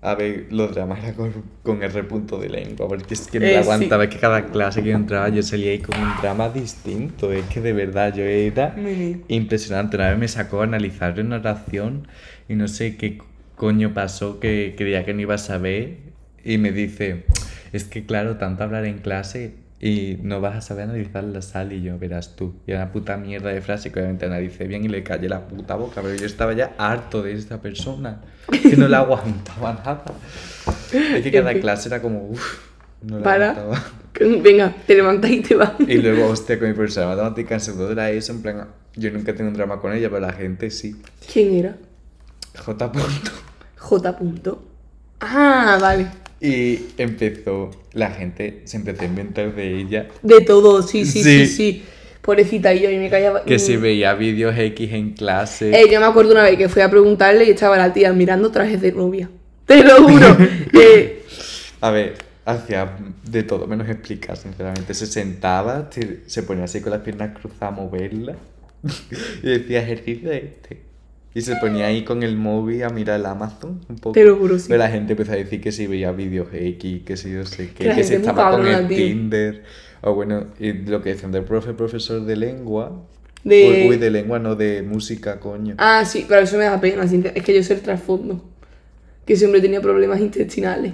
[0.00, 3.46] A ver, los dramas era con, con R punto de lengua, porque es que no
[3.46, 3.56] Eh, sí.
[3.56, 4.04] aguantaba.
[4.04, 7.32] Es que cada clase que yo entraba yo salía ahí con un drama distinto.
[7.32, 9.22] Es que de verdad yo era Mini.
[9.28, 9.96] impresionante.
[9.96, 12.06] Una vez me sacó a analizar una oración
[12.48, 13.18] y no sé qué
[13.56, 15.98] coño pasó que creía que no iba a saber.
[16.44, 17.24] Y me dice:
[17.72, 21.74] Es que, claro, tanto hablar en clase y no vas a saber analizar la sal.
[21.74, 22.54] Y yo, verás tú.
[22.66, 25.46] Y era una puta mierda de frase que obviamente analicé bien y le callé la
[25.46, 26.00] puta boca.
[26.00, 28.22] Pero yo estaba ya harto de esta persona.
[28.50, 30.04] Que no la aguantaba nada.
[30.90, 32.60] Es que cada clase era como, uff,
[33.02, 33.50] no la Para.
[33.50, 33.84] aguantaba.
[34.42, 35.72] Venga, te levantas y te vas.
[35.86, 39.10] Y luego, hostia, con mi profesora de matemática en segundo era eso, en plan, yo
[39.10, 40.96] nunca tengo un drama con ella, pero la gente sí.
[41.30, 41.76] ¿Quién era?
[42.56, 42.90] J.
[42.90, 43.30] punto.
[43.76, 44.16] J.
[44.16, 44.64] punto.
[45.20, 46.23] Ah, vale.
[46.46, 51.46] Y empezó, la gente se empezó a inventar de ella De todo, sí, sí, sí,
[51.46, 51.54] Sí.
[51.56, 51.84] sí.
[52.20, 53.44] Pobrecita, y yo y me callaba.
[53.44, 53.58] que Mm.
[53.58, 55.70] si veía vídeos X en clase.
[55.78, 58.50] Eh, yo me acuerdo una vez que fui a preguntarle y estaba la tía mirando
[58.50, 59.30] trajes de novia.
[59.66, 60.36] Te lo juro.
[60.74, 61.22] Eh,
[61.80, 62.14] A ver,
[62.46, 62.96] hacía
[63.30, 64.92] de todo menos explicar, sinceramente.
[64.94, 65.88] Se sentaba,
[66.26, 68.36] se ponía así con las piernas cruzadas a moverla
[69.42, 70.80] y decía ejercicio este.
[71.34, 74.12] Y se ponía ahí con el móvil a mirar el Amazon un poco.
[74.12, 74.66] Te lo juro, sí.
[74.68, 77.70] Pero la gente empezó a decir que si veía vídeos X, que si yo sé
[77.76, 78.96] qué, Que que si estaba con el tío.
[78.96, 79.64] Tinder.
[80.02, 83.02] O bueno, y lo que decían del profe, profesor de lengua.
[83.42, 85.74] De- Uy, de lengua, no de música, coño.
[85.78, 87.02] ah, sí, pero eso me da pena.
[87.04, 88.42] Es que yo sé el trasfondo.
[89.26, 90.92] Que siempre tenía problemas intestinales.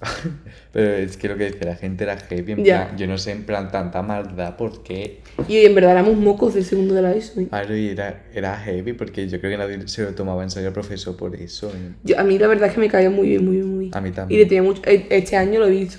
[0.72, 2.52] Pero es que lo que decía la gente era heavy.
[2.52, 2.86] En Ya.
[2.86, 5.20] plan, yo no sé, en plan, tanta maldad, ¿por qué?
[5.48, 7.40] Y en verdad éramos mocos del segundo de la ESO.
[7.40, 7.46] ¿eh?
[7.48, 10.68] Claro, y era, era heavy porque yo creo que nadie se lo tomaba en serio
[10.68, 11.68] al profesor por eso.
[11.70, 11.92] ¿eh?
[12.04, 13.96] Yo- a mí la verdad es que me caía muy bien, muy bien, muy bien.
[13.96, 14.40] A mí Y también.
[14.40, 14.82] le tenía mucho.
[14.84, 15.98] e- Este año lo he visto.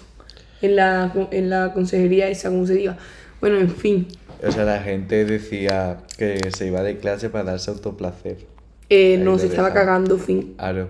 [0.61, 2.97] En la, en la consejería esa, como se diga.
[3.39, 4.07] Bueno, en fin.
[4.45, 8.37] O sea, la gente decía que se iba de clase para darse autoplacer.
[8.89, 10.55] Eh, no, se estaba cagando, fin.
[10.57, 10.89] Claro.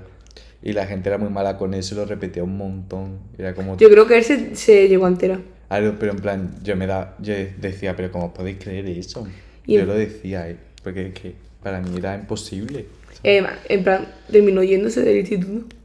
[0.62, 3.20] Y la gente era muy mala con eso y lo repetía un montón.
[3.38, 3.78] Era como.
[3.78, 5.40] Yo creo que él se, se llegó a enterar.
[5.70, 9.28] Claro, pero en plan, yo me da, yo decía, pero ¿cómo podéis creer eso?
[9.66, 12.88] Y yo en- lo decía, eh, porque es que para mí era imposible.
[13.24, 15.76] Eh, en plan, terminó yéndose del instituto.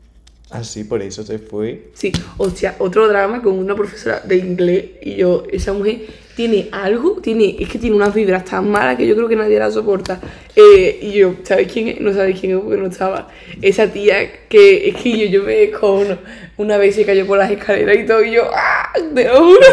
[0.50, 1.90] Así, por eso se fue.
[1.94, 6.02] Sí, hostia, otro drama con una profesora de inglés y yo, esa mujer
[6.37, 9.59] tiene algo, tiene, es que tiene unas vibras tan malas que yo creo que nadie
[9.59, 10.20] la soporta.
[10.57, 12.01] Eh, y yo, ¿sabes quién es?
[12.01, 13.29] No sabéis quién es porque no estaba.
[13.62, 16.18] Esa tía que es que yo, yo me descojono.
[16.57, 18.92] Una vez se cayó por las escaleras y todo y yo, ¡ah!
[19.14, 19.61] Te lo juro.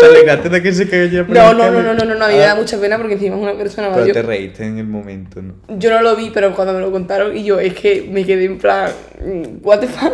[0.00, 2.28] ¿Te alegraste de que se cayó por No, no, no, no, no, no, no, a
[2.28, 4.14] mí me da Ah, mucha pena porque encima es una persona Pero mayor.
[4.14, 5.54] te reíste en el momento, ¿no?
[5.78, 8.44] Yo no lo vi, pero cuando me lo contaron y yo es que me quedé
[8.44, 8.90] en plan,
[9.62, 10.12] what the fuck,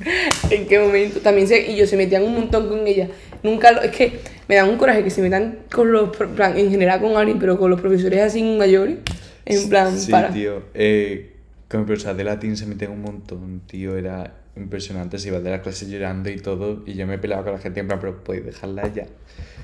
[0.50, 1.20] ¿en qué momento?
[1.20, 3.08] También y yo se metían un montón con ella.
[3.42, 6.70] Nunca lo, es que me da un coraje que se metan con los, plan, en
[6.70, 8.98] general con alguien, pero con los profesores así mayores,
[9.44, 10.30] en plan, Sí, para.
[10.30, 10.62] tío.
[10.74, 11.34] Eh,
[11.68, 13.96] con mi profesor de latín se meten un montón, tío.
[13.96, 15.18] Era impresionante.
[15.18, 16.82] Se iba de la clase llorando y todo.
[16.86, 19.06] Y yo me peleaba con la gente en plan, pero puedes dejarla ya.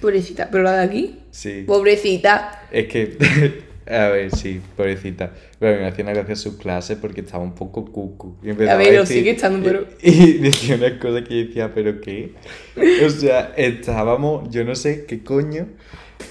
[0.01, 1.65] Pobrecita, pero la de aquí, Sí.
[1.67, 2.63] pobrecita.
[2.71, 3.17] Es que,
[3.87, 5.33] a ver, sí, pobrecita.
[5.59, 8.37] Pero me hacía una gracia su clase porque estaba un poco cucu.
[8.43, 11.47] Y empezaba ver, lo decir- sigue estando, pero- Y, y decía unas cosas que yo
[11.49, 12.33] decía, ¿pero qué?
[13.05, 15.67] O sea, estábamos, yo no sé qué coño.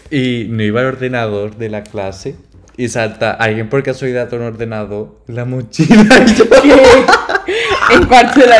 [0.09, 2.35] Y no iba al ordenador de la clase.
[2.75, 6.25] Y salta alguien por casualidad a un ordenador, la mochila.
[6.63, 8.57] Y yo, en cuarto de la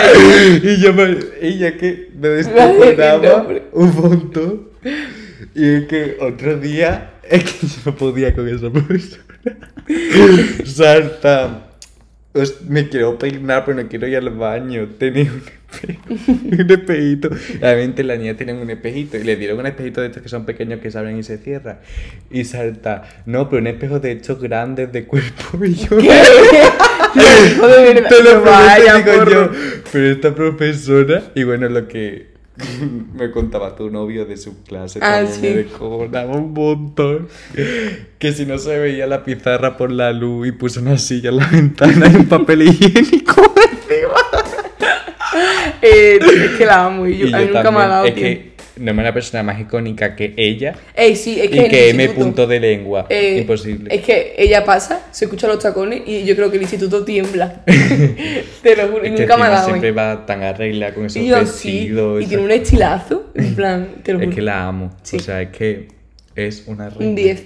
[0.62, 4.68] y yo me, ya que me descojonaba un montón.
[5.56, 9.24] Y es que otro día, es que yo no podía con esa profesora.
[10.66, 11.70] Salta.
[12.36, 14.88] Os- me quiero peinar, pero no quiero ir al baño.
[14.98, 16.02] Tenía un espejo,
[16.52, 17.30] un espejito.
[17.62, 20.44] Realmente la niña tenía un espejito y le dieron un espejito de estos que son
[20.46, 21.78] pequeños que se abren y se cierran.
[22.32, 25.64] Y salta, no, pero un espejo de estos grandes de cuerpo.
[25.64, 26.24] Y yo, verdad.
[28.10, 29.32] te lo prometo, digo porro.
[29.32, 29.52] yo.
[29.92, 32.33] Pero esta profesora, y bueno, lo que
[33.16, 35.00] me contaba tu novio de su clase.
[35.02, 35.42] Ah, también sí.
[35.42, 37.28] Me descojonaba un montón.
[38.20, 41.38] Que si no se veía la pizarra por la luz y puso una silla en
[41.38, 44.20] la ventana y un papel higiénico encima.
[45.82, 48.40] Eh, es que la amo y yo, Y yo nunca me ha dado Es tiempo.
[48.40, 51.90] que no es una persona más icónica que ella Ey, sí, es que y que
[51.92, 53.06] M punto de lengua.
[53.10, 53.94] eh, Imposible.
[53.94, 57.64] Es que ella pasa, se escucha los tacones y yo creo que el instituto tiembla.
[58.64, 59.68] Te lo juro, y Es nunca me ha dado.
[59.68, 59.92] siempre ¿eh?
[59.92, 62.16] va tan arreglada con esos Y yo sí, vestidos.
[62.16, 64.36] y esas- tiene un estilazo, en plan, te lo Es juro.
[64.36, 64.90] que la amo.
[65.04, 65.18] Sí.
[65.18, 65.88] O sea, es que
[66.36, 67.06] es una reina.
[67.10, 67.44] Un 10.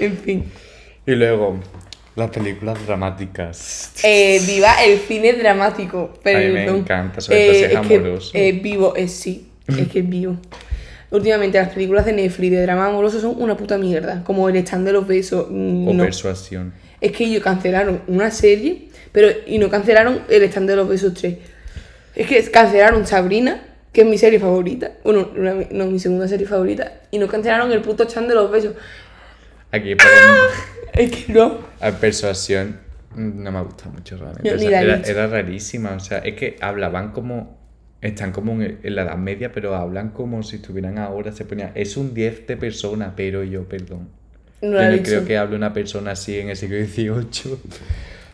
[0.00, 0.44] en fin.
[1.06, 1.58] Y luego,
[2.16, 3.92] las películas dramáticas.
[4.02, 6.12] Eh, viva el cine dramático.
[6.22, 8.30] Pero A mí me encanta, sobre todo si es que, amoroso.
[8.34, 9.46] eh, vivo, es sí,
[9.78, 10.36] es que es vivo.
[11.10, 14.22] Últimamente las películas de Netflix de drama amoroso son una puta mierda.
[14.24, 15.46] Como el stand de los besos.
[15.50, 16.04] mm, O no.
[16.04, 16.72] persuasión.
[17.00, 21.14] Es que ellos cancelaron una serie, pero y no cancelaron el stand de los besos
[21.14, 21.36] 3.
[22.14, 24.92] Es que cancelaron Sabrina, que es mi serie favorita.
[25.02, 26.92] Bueno, una- no, mi segunda serie favorita.
[27.10, 28.74] Y no cancelaron el puto stand de los besos.
[29.72, 30.52] Aquí podemos...
[30.92, 31.58] Es que no.
[31.80, 32.78] A persuasión
[33.14, 34.54] no me gusta mucho realmente.
[34.54, 35.92] O sea, era rarísima.
[35.94, 37.59] O sea, es que hablaban como.
[38.02, 41.32] Están como en, en la Edad Media, pero hablan como si estuvieran ahora.
[41.32, 41.72] Se ponía.
[41.74, 44.08] Es un 10 de persona, pero yo, perdón.
[44.62, 45.08] No yo no visto.
[45.08, 47.10] creo que hable una persona así en el siglo XVIII.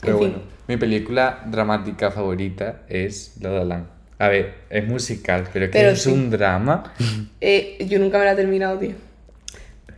[0.00, 0.28] Pero En fin.
[0.32, 3.86] bueno, mi película dramática favorita es La La Land.
[4.18, 6.10] A ver, es musical, pero que Pero es sí.
[6.10, 6.92] un drama.
[7.40, 8.92] Eh, yo nunca me la he terminado, tío.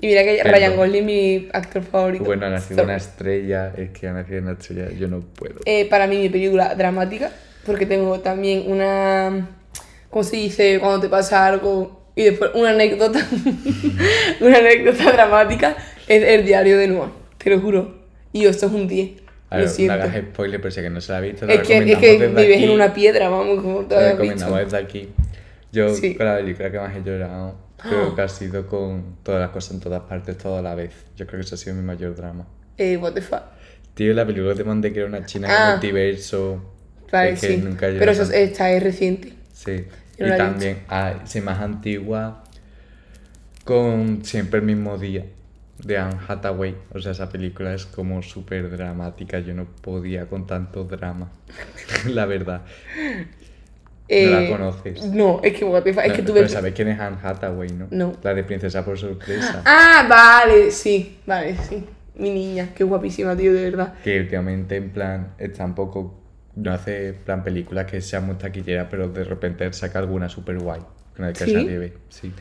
[0.01, 0.53] Y mira que Perdón.
[0.55, 2.25] Ryan Gosling es mi actor favorito.
[2.25, 3.73] Bueno, ha nacido So- una estrella.
[3.77, 5.61] Es que ha nacido una estrella, yo no puedo.
[5.65, 7.31] Eh, para mí mi película dramática,
[7.67, 9.49] porque tengo también una,
[10.11, 10.79] ¿cómo se dice?
[10.81, 13.21] Cuando te pasa algo y después una anécdota,
[14.41, 17.99] una anécdota dramática, es el diario de Noah, te lo juro.
[18.33, 20.91] Y esto es un 10, A lo ver, no hagas spoiler, pero si es que
[20.91, 22.69] no se la ha visto, Es que, es que vives en aquí.
[22.69, 25.09] una piedra, vamos, como te habías recomendamos desde aquí.
[25.73, 26.15] Yo, Sí.
[26.15, 29.73] con la película que más he llorado, creo que ha sido con todas las cosas
[29.75, 30.93] en todas partes, todo a la vez.
[31.17, 32.47] Yo creo que eso ha sido mi mayor drama.
[32.77, 33.43] Eh, what the fuck.
[33.95, 35.65] Tío, la película que te mandé que era una china en Ah.
[35.67, 36.63] el multiverso.
[37.37, 37.57] Sí.
[37.59, 39.33] nunca Pero eso esta es reciente.
[39.53, 39.85] Sí.
[40.19, 42.43] Yo y también, ah, sí, más antigua,
[43.65, 45.25] con Siempre el mismo día,
[45.85, 46.75] de Anne Hathaway.
[46.93, 49.39] O sea, esa película es como súper dramática.
[49.41, 51.31] Yo no podía con tanto drama.
[52.09, 52.63] la verdad.
[54.11, 55.05] No la Eh, conoces.
[55.05, 57.89] No, es que es No, que tú pero sabes quién es Anne Hathaway, ¿no?
[57.91, 58.15] No.
[58.23, 59.63] La de Princesa por sorpresa.
[59.67, 61.85] Ah, vale, sí, vale, sí.
[62.17, 63.95] Mi niña, qué guapísima, tío, de verdad.
[64.03, 66.15] Que últimamente, en plan, está un poco.
[66.59, 70.81] No hace, plan, películas que sean muy taquilleras, pero de repente saca alguna super guay.
[71.17, 71.53] Con el que ¿Sí?
[71.53, 71.93] se lleve.
[72.09, 72.33] Sí.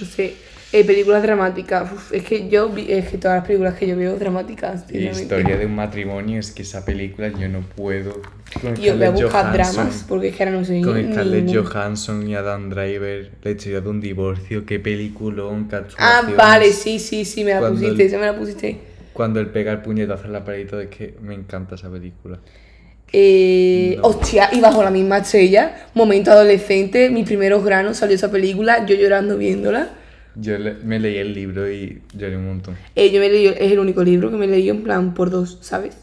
[0.00, 0.34] No sé,
[0.72, 1.92] eh, películas dramáticas.
[1.92, 4.84] Uf, es que yo, vi- es que todas las películas que yo veo dramáticas.
[4.84, 5.22] Y sinceramente.
[5.22, 8.22] Historia de un matrimonio, es que esa película yo no puedo.
[8.60, 11.54] Con Yo voy a buscar dramas porque es que ahora no sé Con Scarlett.
[11.54, 16.98] Johansson y Adam Driver, la historia de un divorcio, qué peliculón, qué Ah, vale, sí,
[16.98, 18.78] sí, sí, me la Cuando pusiste, el- esa me la pusiste.
[19.12, 22.40] Cuando él pega el puñetazo en la pared es que me encanta esa película.
[23.16, 24.08] Eh, No.
[24.08, 28.96] Hostia, y bajo la misma estrella, momento adolescente, mis primeros granos, salió esa película, yo
[28.96, 29.90] llorando viéndola.
[30.34, 32.76] Yo le- me leí el libro y lloré un montón.
[32.96, 35.58] Eh, yo me leí, es el único libro que me leí en plan por dos,
[35.60, 35.96] ¿sabes?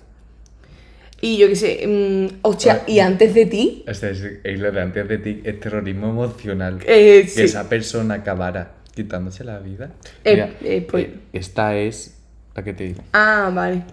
[1.20, 4.72] Y yo qué sé, mm, hostia, y antes de ti, O sea, es, es lo
[4.72, 6.80] de antes de ti, es terrorismo emocional.
[6.88, 7.42] eh, Que sí.
[7.42, 9.92] esa persona acabara quitándose la vida.
[10.24, 12.16] Eh, Mira, eh, pues- eh, esta es
[12.56, 13.04] la que te digo.
[13.12, 13.84] Ah, vale.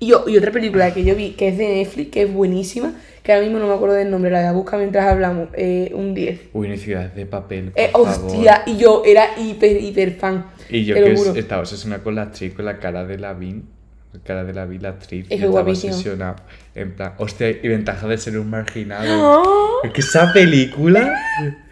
[0.00, 2.94] Y, o- y otra película que yo vi, que es de Netflix, que es buenísima,
[3.22, 5.90] que ahora mismo no me acuerdo del nombre, la voy a buscar mientras hablamos, eh,
[5.94, 6.40] un 10.
[6.52, 7.72] Uy, no ciudades de papel.
[7.72, 8.08] Por Eh, favor.
[8.08, 10.46] hostia, y yo era hiper, hiper fan.
[10.70, 13.64] Y yo que es- estaba obsesionada con la actriz, con la cara de la Vin.
[14.12, 15.24] La cara de la Vin, la actriz.
[15.28, 15.92] Es yo estaba guapísima.
[15.92, 16.36] obsesionada.
[16.74, 19.42] En plan, hostia, y ventaja de ser un marginado.
[19.44, 19.80] ¡Ah!
[19.84, 21.12] Es que esa película,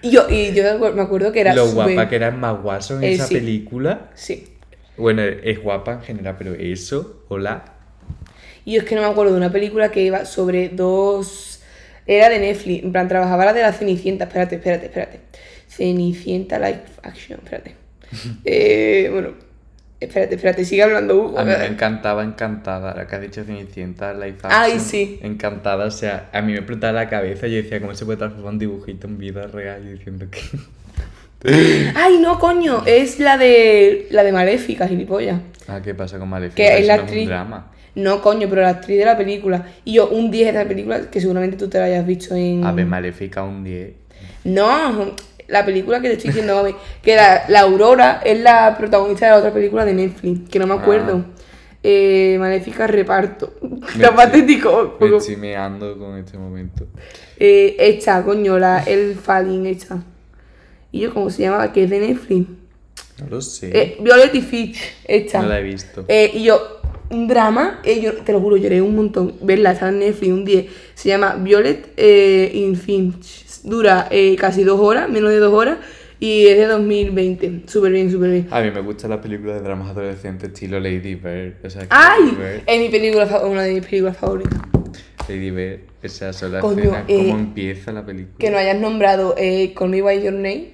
[0.02, 2.52] Y yo, y yo me acuer- me acuerdo que era lo guapa que era Emma
[2.52, 3.34] Watson en Eh, esa sí.
[3.36, 4.10] película.
[4.14, 4.48] Sí.
[4.98, 7.75] Bueno, es guapa en general, pero eso, hola.
[8.66, 11.62] Y es que no me acuerdo de una película que iba sobre dos...
[12.06, 14.24] Era de Netflix, en plan, trabajaba la de la Cenicienta.
[14.24, 15.20] Espérate, espérate, espérate.
[15.68, 17.74] Cenicienta Live Action, espérate.
[18.44, 19.30] Eh, bueno,
[19.98, 21.38] espérate, espérate, sigue hablando Hugo.
[21.38, 24.80] A mí me encantaba Encantada, la que has dicho Cenicienta, Life Ay, Action.
[24.80, 25.18] sí.
[25.22, 28.52] Encantada, o sea, a mí me explotaba la cabeza yo decía, ¿cómo se puede transformar
[28.52, 29.84] un dibujito en vida real?
[29.86, 30.40] Y diciendo que...
[31.96, 35.40] Ay, no, coño, es la de la de Maléfica, gilipollas.
[35.68, 36.56] Ah, ¿qué pasa con Maléfica?
[36.56, 37.26] Que es la no un actriz.
[37.28, 37.72] drama.
[37.96, 39.66] No, coño, pero la actriz de la película.
[39.84, 42.62] Y yo, un 10 de la película, que seguramente tú te la hayas visto en.
[42.64, 43.92] A ver, Maléfica un 10.
[44.44, 45.14] No,
[45.48, 49.32] la película que te estoy diciendo, mami, que la, la Aurora es la protagonista de
[49.32, 51.24] la otra película de Netflix, que no me acuerdo.
[51.26, 51.42] Ah.
[51.82, 53.54] Eh, Maléfica reparto.
[53.94, 54.98] Está patético.
[55.00, 56.86] Me estoy meando con este momento.
[57.38, 60.02] Eh, esta, coño, la, el Falling, esta.
[60.92, 61.72] Y yo, ¿cómo se llamaba?
[61.72, 62.48] Que es de Netflix.
[63.22, 63.70] No lo sé.
[63.72, 65.40] Eh, Violet y Fitch, esta.
[65.40, 66.04] no la he visto.
[66.08, 66.80] Eh, y yo,
[67.10, 69.34] un drama, eh, yo te lo juro, lloré un montón.
[69.42, 70.66] Verla, está en Netflix un 10.
[70.94, 73.44] Se llama Violet eh, in Finch.
[73.62, 75.78] Dura eh, casi dos horas, menos de dos horas.
[76.18, 77.62] Y es de 2020.
[77.66, 78.48] Súper bien, súper bien.
[78.50, 81.64] A mí me gustan las películas de dramas adolescentes estilo Lady Bird.
[81.64, 82.22] O sea, ¡Ay!
[82.24, 84.58] Lady Bird, Es mi película, una de mis películas favoritas.
[85.28, 88.36] Lady Bird, esa sola Coño, escena, eh, cómo empieza la película.
[88.38, 90.70] Que no hayas nombrado eh, Call Me By Your Name.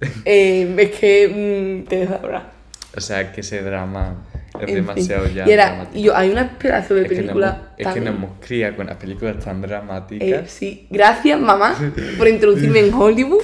[0.24, 2.52] eh, es que mm, te hablar.
[2.96, 4.26] O sea, que ese drama
[4.66, 4.86] es En fin.
[4.86, 7.62] demasiado ya Y, era, y yo, hay una pedazo de es que, nos película.
[7.76, 10.50] es que nos hemos criado con las películas tan Eh, dramáticas.
[10.50, 11.74] sí, gracias mamá
[12.18, 13.42] por introducirme en Hollywood.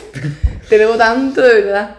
[0.69, 1.97] Te debo tanto, de verdad.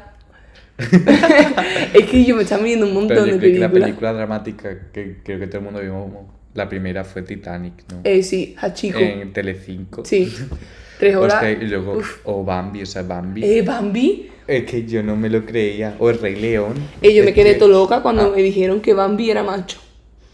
[1.93, 3.83] es que yo me estaba viendo un montón pero yo de creo que la películas.
[3.83, 8.01] película dramática que creo que todo el mundo vimos, la primera fue Titanic, ¿no?
[8.03, 8.99] Eh, sí, Hachiko.
[8.99, 10.05] en Telecinco.
[10.05, 10.31] Sí,
[10.97, 11.43] tres horas.
[11.61, 13.43] Y luego, o Bambi, o sea, Bambi.
[13.43, 14.29] Eh, Bambi.
[14.47, 15.95] Es que yo no me lo creía.
[15.99, 16.73] O el Rey León.
[17.01, 18.33] Eh, yo me quedé que- todo loca cuando Ah.
[18.35, 19.77] me dijeron que Bambi era macho.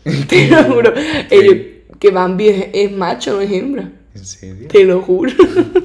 [0.30, 0.94] Te lo juro.
[0.96, 3.92] Eh, yo- que Bambi es, es macho, no es hembra.
[4.14, 4.68] ¿En serio?
[4.68, 5.32] Te lo juro.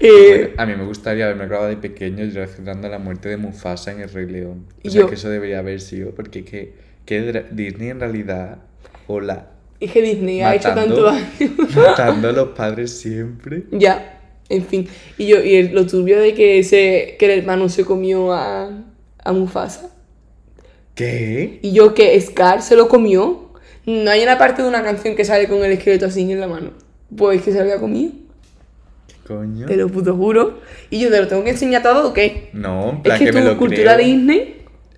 [0.00, 3.36] Eh, Bueno, a mí me gustaría haberme grabado de pequeño reaccionando a la muerte de
[3.38, 4.66] Mufasa en El Rey León.
[4.84, 6.74] O sea, Yo- que eso debería haber sido, porque que,
[7.06, 8.58] que Disney en realidad,
[9.06, 9.50] hola,
[9.84, 13.64] es que Disney ha hecho tanto matando, matando a los padres siempre.
[13.70, 14.88] Ya, en fin.
[15.18, 18.70] Y yo, y el- lo turbio de que ese, que el hermano se comió a,
[19.24, 19.90] a Mufasa.
[20.94, 21.58] ¿Qué?
[21.62, 23.52] Y yo que Scar se lo comió.
[23.86, 26.48] No hay una parte de una canción que sale con el esqueleto así en la
[26.48, 26.70] mano.
[27.14, 28.12] Pues que se lo había comido.
[29.08, 29.66] ¿Qué coño?
[29.66, 30.60] Te lo puto juro.
[30.90, 32.48] Y yo te lo tengo que enseñar todo o qué?
[32.52, 34.06] No, en Es plan que que, tu me lo cultura creo.
[34.06, 34.56] Disney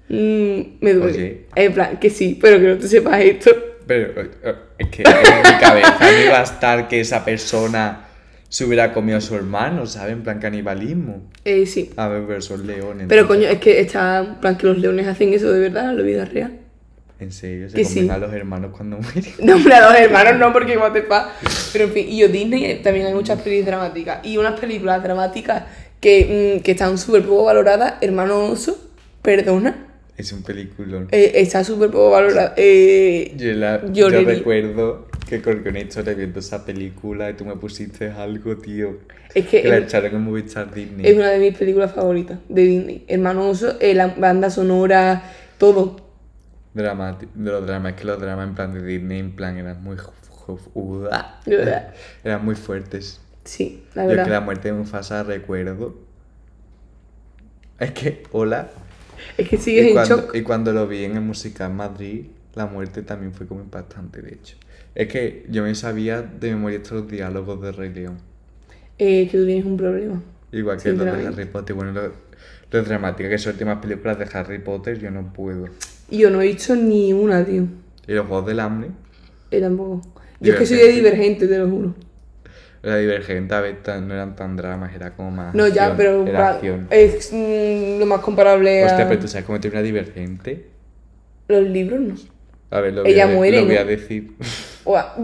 [0.09, 1.13] mm, me duele.
[1.13, 1.47] Oye.
[1.57, 3.51] En plan, que sí, pero que no te sepas esto.
[3.87, 8.07] Pero eh, eh, es que en mi cabeza no iba a estar que esa persona
[8.49, 10.13] se hubiera comido a su hermano, ¿sabes?
[10.13, 11.23] En plan canibalismo.
[11.45, 11.91] Eh, sí.
[11.97, 13.07] A ver, pero son leones.
[13.09, 15.91] Pero entonces- coño, es que está en plan que los leones hacen eso de verdad
[15.91, 16.61] en la vida real.
[17.19, 18.11] En serio, se que comen sí.
[18.11, 19.25] a los hermanos cuando mueren.
[19.43, 21.29] No, hombre, a los hermanos no, porque what the fuck.
[21.73, 24.27] Pero en fin, y yo Disney eh, también hay muchas películas dramáticas.
[24.27, 25.65] Y unas películas dramáticas
[26.01, 27.95] que, mm, que están súper poco valoradas.
[28.03, 28.79] Hermano Oso,
[29.23, 29.86] perdona.
[30.17, 31.09] Es un peliculón.
[31.13, 32.55] eh, está súper poco valorada.
[32.57, 37.57] Eh, Yo, la- yo recuerdo que con una historia viendo esa película y tú me
[37.57, 38.99] pusiste algo, tío.
[39.35, 41.07] es que Que la es, echaron en Movistar Disney.
[41.07, 43.05] es una de mis películas favoritas de Disney.
[43.09, 45.23] Hermano Oso, eh, la banda sonora,
[45.59, 45.97] todo.
[46.75, 49.83] Dramati- de los dramas, es que los dramas en plan de Disney, en plan, eran
[49.83, 49.97] muy...
[51.47, 51.93] verdad.
[52.25, 53.21] Eran muy fuertes.
[53.45, 54.33] Sí, la Yo que verdad.
[54.33, 55.95] la muerte de Mufasa recuerdo.
[57.79, 58.71] Es que, hola.
[59.39, 60.35] Es que sigues Y en cuando, shock.
[60.35, 64.35] y cuando lo vi en el musical Madrid, la muerte también fue como impactante, de
[64.35, 64.57] hecho.
[64.95, 68.19] Es que yo me sabía de memoria todos los diálogos de Rey León.
[68.99, 70.23] Eh, que tú tienes un problema.
[70.53, 71.27] Igual que los de.
[71.27, 71.75] Harry Potter.
[71.77, 72.13] Bueno, lo,
[72.71, 75.69] lo dramática que son las últimas películas de Harry Potter, yo no puedo.
[76.11, 77.67] Yo no he visto ni una, tío.
[78.07, 78.91] Y los Juegos del Hambre,
[79.51, 80.03] Eh, tampoco.
[80.41, 81.95] Yo es que soy de divergente, te lo juro.
[82.91, 85.55] La Divergente a veces tan- no eran tan dramas, era como más.
[85.55, 86.87] No, ya, acción, pero Era acción.
[86.91, 90.67] es mm, lo más comparable a Hostia, pero tú sabes cómo termina Divergente.
[91.49, 92.15] los libros, ¿no?
[92.71, 93.81] A ver, lo Ella voy a, de- muere, lo voy ¿no?
[93.81, 94.33] a decir.
[94.85, 95.15] Ua-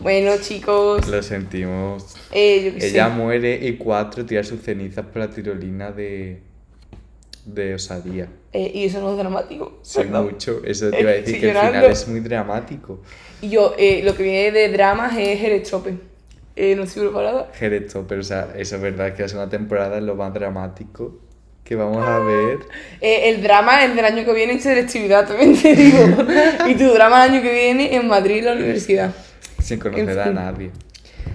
[0.00, 2.16] Bueno, chicos, lo sentimos.
[2.32, 3.12] eh, yo qué Ella sé.
[3.14, 6.40] muere y cuatro tira sus cenizas por la tirolina de.
[7.46, 8.28] de osadía.
[8.52, 9.78] Eh, y eso no es dramático.
[9.82, 10.24] Sí, perdón.
[10.32, 10.60] mucho.
[10.64, 13.00] Eso te iba a decir que el final es muy dramático.
[13.40, 15.94] Y yo, eh, lo que viene de dramas es Electrope.
[16.56, 17.48] Eh, no estoy preparada.
[17.54, 21.18] Jerez pero o sea, eso es verdad que la segunda temporada es lo más dramático
[21.64, 22.58] que vamos a ver.
[23.00, 25.98] Eh, el drama es del año que viene en selectividad, también te digo.
[26.68, 29.12] y tu drama el año que viene en Madrid, en la universidad.
[29.60, 30.34] sin conocer En a fin.
[30.34, 30.70] nadie.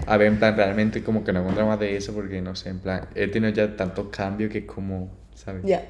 [0.06, 2.54] A ver, en plan, realmente como que no hago un drama de eso porque no
[2.54, 5.62] sé, en plan, he tenido ya tantos cambios que es como, ¿sabes?
[5.64, 5.84] Ya.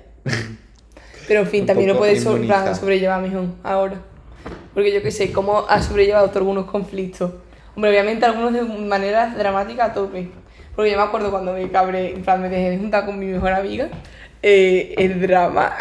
[1.29, 2.75] Pero en fin, también lo puedes so- en plan, inmunizado.
[2.81, 4.01] sobrellevar mejor ahora.
[4.75, 7.33] Porque yo qué sé, cómo has sobrellevado tú algunos conflictos.
[7.79, 10.29] Hombre, obviamente algunos de manera dramática a tope.
[10.75, 13.27] Porque yo me acuerdo cuando me cabré, en plan, me dejé de juntar con mi
[13.27, 13.89] mejor amiga.
[14.43, 15.77] eh, el drama.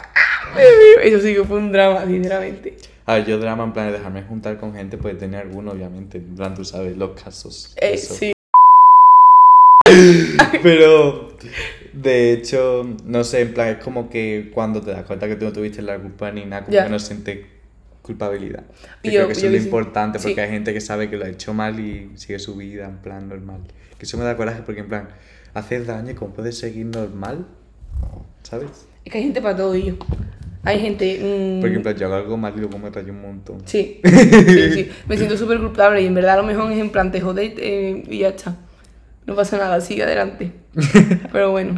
[1.01, 2.77] Eso sí que fue un drama, sinceramente.
[3.07, 6.19] A ver, yo drama en plan de dejarme juntar con gente puede tener alguno, obviamente,
[6.19, 7.75] en plan, tú sabes, los casos.
[7.81, 8.13] Eh, eso.
[8.13, 8.31] sí.
[10.61, 11.35] Pero,
[11.93, 15.45] de hecho, no sé, en plan, es como que cuando te das cuenta que tú
[15.45, 16.83] no tuviste la culpa ni nada, como Ya.
[16.83, 17.39] que no sientes
[18.07, 18.63] culpabilidad.
[19.03, 20.39] Yo, creo que eso es lo importante, porque Sí.
[20.39, 23.29] hay gente que sabe que lo ha hecho mal y sigue su vida en plan
[23.29, 23.61] normal.
[23.99, 25.09] Que eso me da coraje porque, en plan,
[25.53, 27.45] haces daño y cómo puedes seguir normal,
[28.43, 28.87] ¿sabes?
[29.05, 29.95] Es que hay gente para todo yo.
[30.63, 31.19] Hay gente...
[31.21, 33.61] mm, Porque en plan, yo hago algo mal y luego me rayo un montón.
[33.65, 34.89] Sí, sí, sí.
[35.07, 37.53] Me siento súper culpable y en verdad a lo mejor es en plan te jodes
[37.57, 38.55] eh, y ya está.
[39.25, 40.51] No pasa nada, sigue adelante.
[41.31, 41.75] Pero bueno.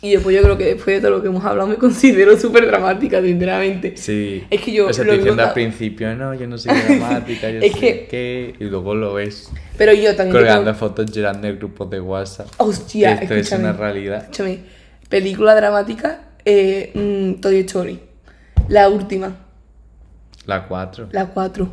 [0.00, 2.66] Y después yo creo que después de todo lo que hemos hablado me considero súper
[2.66, 3.96] dramática, sinceramente.
[3.96, 4.44] Sí.
[4.48, 7.58] Es que yo O sea, lo diciendo al principio, no, yo no soy dramática, yo
[7.60, 8.54] Es sé que- qué.
[8.60, 10.36] Y luego lo ves Pero yo también...
[10.36, 12.46] colgando tengo- fotos llorando en grupos de WhatsApp.
[12.58, 14.18] Hostia, esto es una realidad.
[14.22, 14.60] Escúchame.
[15.08, 17.98] Película dramática, eh, mm, Toy Story.
[18.68, 19.34] La última,
[20.46, 21.08] La 4.
[21.12, 21.68] la 4.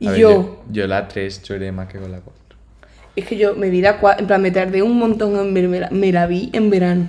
[0.00, 2.56] Y ver, yo, yo, la 3 lloré más que con la 4.
[3.16, 5.68] es que yo me vi la 4, en plan me tardé un montón en ver,
[5.68, 7.08] me la, me la vi en verano.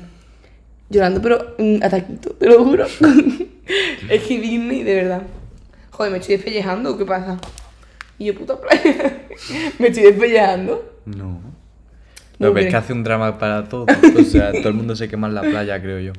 [0.91, 2.85] Llorando, pero mm, a taquito, te lo juro.
[4.09, 5.21] es que Disney, de verdad.
[5.91, 7.39] Joder, me estoy despellejando, ¿qué pasa?
[8.19, 9.21] Y yo, puta playa.
[9.79, 10.99] me estoy despellejando.
[11.05, 11.41] No.
[12.39, 12.67] No, Lo ves hombre.
[12.69, 13.85] que hace un drama para todo.
[14.19, 16.13] O sea, todo el mundo se quema en la playa, creo yo.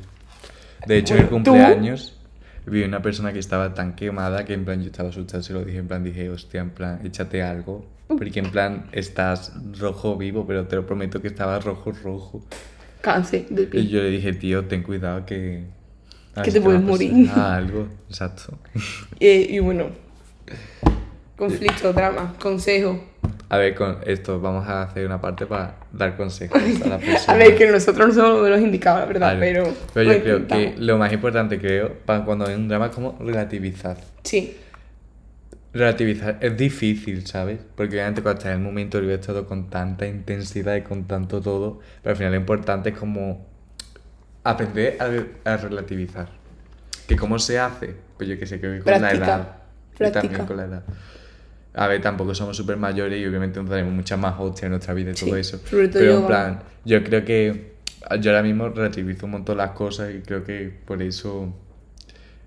[0.86, 2.18] De hecho, en el cumpleaños
[2.64, 5.64] vi una persona que estaba tan quemada que en plan yo estaba asustado, se lo
[5.64, 7.84] dije, en plan dije, hostia, en plan, échate algo.
[8.06, 12.42] Porque en plan estás rojo vivo, pero te lo prometo que estaba rojo rojo.
[13.02, 13.88] Cáncer de Y piel.
[13.88, 15.64] yo le dije, tío, ten cuidado que...
[16.42, 17.28] Que te puedes morir.
[17.36, 18.58] algo, exacto.
[19.20, 19.90] Eh, y bueno,
[21.36, 23.04] conflicto, drama, consejo.
[23.48, 27.34] A ver, con esto vamos a hacer una parte para dar consejos a la persona.
[27.34, 29.68] A ver, que nosotros no somos los indicados, la verdad, pero.
[29.92, 33.16] Pero yo creo que lo más importante, creo, para cuando hay un drama es como
[33.20, 33.98] relativizar.
[34.24, 34.56] Sí,
[35.74, 37.58] Relativizar es difícil, ¿sabes?
[37.76, 41.04] Porque obviamente cuando estás en el momento lo ves todo con tanta intensidad y con
[41.06, 43.46] tanto todo, pero al final lo importante es como
[44.44, 44.98] aprender
[45.44, 46.28] a, a relativizar.
[47.06, 49.24] Que cómo se hace, pues yo que sé, creo que con la Práctica.
[49.98, 50.08] edad.
[50.08, 50.82] Y también con la edad.
[51.74, 54.92] A ver, tampoco somos súper mayores y obviamente no tenemos muchas más hostias en nuestra
[54.92, 55.60] vida y Sí, todo eso.
[55.70, 57.72] Pero yo, en plan, yo creo que
[58.20, 61.54] yo ahora mismo relativizo un montón las cosas y creo que por eso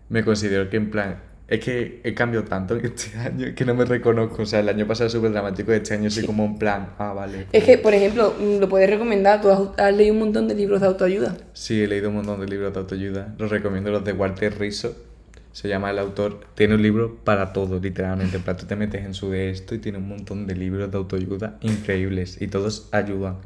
[0.09, 1.17] me considero que en plan
[1.47, 4.43] es que he cambiado tanto este año que no me reconozco.
[4.43, 7.47] O sea, el año pasado súper dramático este año soy como en plan, ah, vale.
[7.51, 9.41] es que, por ejemplo, mm, lo puedes recomendar.
[9.41, 11.37] Tú has, has leído un montón de libros de autoayuda.
[11.53, 13.35] Sí, he leído un montón de libros de autoayuda.
[13.37, 14.95] Los recomiendo los de Walter Rizzo.
[15.51, 16.41] Se llama el autor.
[16.55, 18.35] Tiene un libro para todo, literalmente.
[18.35, 20.91] En plan, tú te metes en su de esto y tiene un montón de libros
[20.91, 22.41] de autoayuda increíbles.
[22.41, 23.37] Y todos ayudan.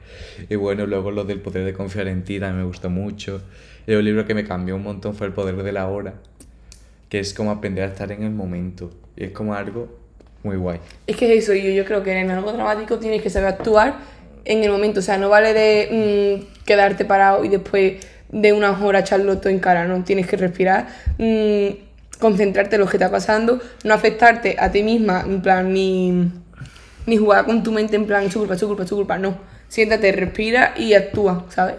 [0.49, 3.43] Y bueno, luego los del poder de confiar en ti también me gustó mucho.
[3.85, 6.15] Y un libro que me cambió un montón fue El poder de la hora.
[7.09, 8.91] Que es como aprender a estar en el momento.
[9.15, 9.99] Y es como algo
[10.43, 10.79] muy guay.
[11.07, 13.97] Es que es eso, yo, yo creo que en algo dramático tienes que saber actuar
[14.45, 14.99] en el momento.
[14.99, 19.49] O sea, no vale de mm, quedarte parado y después de unas horas echarlo todo
[19.49, 20.03] en cara, no.
[20.03, 20.87] Tienes que respirar,
[21.17, 21.67] mm,
[22.19, 26.31] concentrarte en lo que está pasando, no afectarte a ti misma, en plan, ni,
[27.05, 28.95] ni jugar con tu mente en plan, es su culpa, es su culpa, es su
[28.95, 29.37] culpa, no.
[29.67, 31.75] Siéntate, respira y actúa, ¿sabes?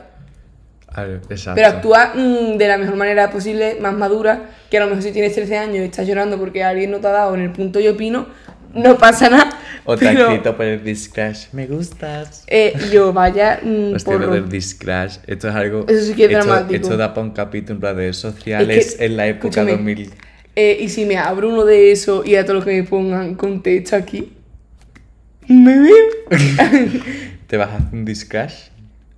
[0.96, 1.54] Exacto.
[1.54, 5.12] Pero actúa mm, de la mejor manera posible, más madura, que a lo mejor si
[5.12, 7.80] tienes 13 años y estás llorando porque alguien no te ha dado en el punto
[7.80, 8.26] yo opino,
[8.74, 9.50] no pasa nada.
[9.84, 11.46] O te pero, escrito por el Discrash.
[11.52, 12.44] Me gustas.
[12.46, 14.34] eh, yo, vaya, mm, Hostia, lo porro.
[14.34, 15.86] del Discrash, esto es algo.
[15.88, 16.74] Eso sí que es esto, dramático.
[16.74, 20.10] Esto da para un capítulo en redes sociales que, en la época escúchame, 2000.
[20.56, 23.34] Eh, y si me abro uno de esos y a todo lo que me pongan
[23.34, 24.32] contexto aquí.
[25.48, 25.90] Me.
[27.46, 28.70] ¿Te vas a hacer un Discrash?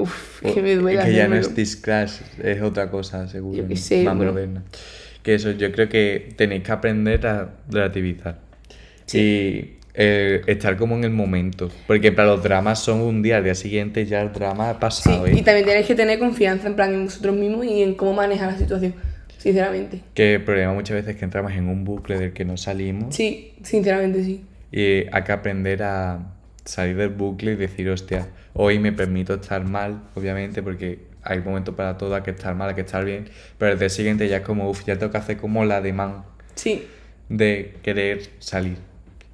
[0.02, 1.02] Uf, que me duele.
[1.04, 3.56] Que ya no es Discrash, es otra cosa, seguro.
[3.56, 4.32] Yo qué sé, más bueno.
[4.32, 4.62] moderna.
[5.22, 8.38] Que eso, yo creo que tenéis que aprender a relativizar.
[9.12, 11.70] Y eh, estar como en el momento.
[11.86, 14.78] Porque para los dramas son un día, al día siguiente ya el drama ha Sí,
[14.80, 15.26] pasado.
[15.26, 15.34] ¿eh?
[15.36, 18.52] y también tenéis que tener confianza en plan en vosotros mismos y en cómo manejar
[18.52, 18.94] la situación,
[19.38, 20.00] sinceramente.
[20.14, 23.14] Que el problema muchas veces es que entramos en un bucle del que no salimos.
[23.14, 24.42] Sí, sinceramente sí.
[24.72, 26.20] Y hay que aprender a
[26.64, 31.74] salir del bucle y decir, hostia, hoy me permito estar mal, obviamente, porque hay momentos
[31.74, 34.38] para todo, hay que estar mal, hay que estar bien, pero el día siguiente ya
[34.38, 36.86] es como, uff, ya tengo que hacer como la demanda Sí,
[37.28, 38.76] de querer salir.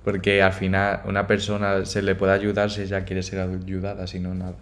[0.05, 4.21] Porque al final una persona se le puede ayudar si ella quiere ser ayudada, si
[4.21, 4.57] no, nada.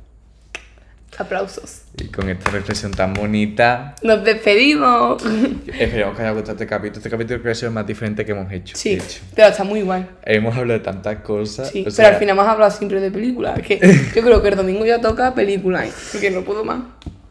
[1.18, 1.82] Aplausos.
[1.98, 5.22] Y con esta reflexión tan bonita, Nos despedimos.
[5.66, 6.98] esperamos que haya gustado este capítulo.
[6.98, 8.76] Este capítulo creo que es el más diferente que hemos hecho.
[8.76, 9.20] Sí, hecho.
[9.34, 10.06] pero está muy guay.
[10.24, 11.70] Hemos hablado de tantas cosas.
[11.70, 13.60] Sí, pero sea, al final hemos hablado siempre de películas.
[13.62, 13.78] Que
[14.14, 15.92] yo creo que el domingo ya toca película, ¿eh?
[16.12, 16.80] porque no puedo más.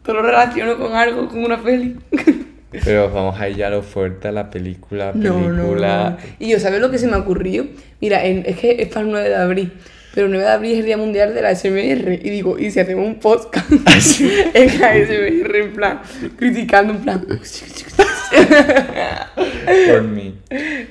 [0.02, 1.96] Todo lo relaciono con algo, con una peli.
[2.84, 5.48] Pero vamos a ir ya a lo fuerte a la película, película.
[5.48, 6.16] No, no, no.
[6.38, 7.66] Y yo, ¿sabes lo que se me ocurrió?
[8.00, 9.72] Mira, en- es que es para el 9 de abril.
[10.16, 12.14] Pero el 9 de abril es el Día Mundial de la SMR.
[12.22, 13.70] Y digo, ¿y si hacemos un podcast
[14.54, 16.00] en la SMR, en plan,
[16.38, 17.26] criticando, en plan.
[19.88, 20.34] Por mí.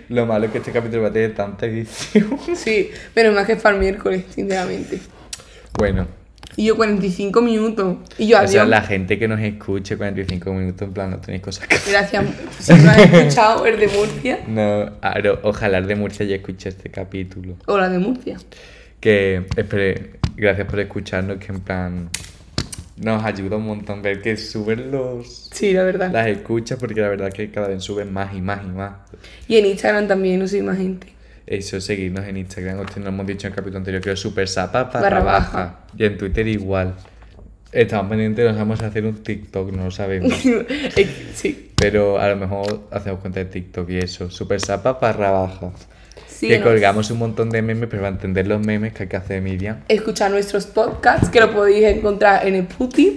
[0.09, 2.38] Lo malo es que este capítulo va a tener tanta edición.
[2.55, 4.99] Sí, pero más que para el miércoles, sinceramente.
[5.78, 6.07] Bueno,
[6.55, 7.97] Y yo 45 minutos.
[8.17, 8.69] Y yo O sea, adiós.
[8.69, 11.78] la gente que nos escuche 45 minutos, en plan, no tenéis cosas que.
[11.89, 12.26] Gracias.
[12.59, 14.91] Si no has escuchado el de Murcia No,
[15.43, 17.55] ojalá el de Murcia ya escuche este capítulo.
[17.65, 18.38] o la de Murcia.
[19.06, 22.10] Que, espere, gracias por escucharnos, que en plan,
[22.97, 26.12] nos ayuda un montón ver que suben los, Sí, la verdad.
[26.12, 28.93] las escuchas, porque la verdad que cada vez suben más y más y más.
[29.47, 31.06] Y en Instagram también no soy más gente.
[31.45, 34.47] Eso, seguirnos en Instagram, hostia, nos hemos dicho en el capítulo anterior que es super
[34.56, 35.80] Barra barra baja.
[35.95, 36.95] Y en Twitter igual.
[37.72, 40.34] Estamos pendientes, nos vamos a hacer un TikTok, no lo sabemos.
[40.97, 41.74] Eh, sí.
[41.76, 44.32] Pero a lo mejor hacemos cuenta de TikTok y eso.
[44.32, 45.74] Super sapa barra baja.
[46.38, 46.65] Sí, que ¿no?
[46.65, 49.77] colgamos un montón de memes, pero para entender los memes que hay que hacer Miriam.
[49.88, 53.15] Escuchar nuestros podcasts, que lo podéis encontrar en Spotify,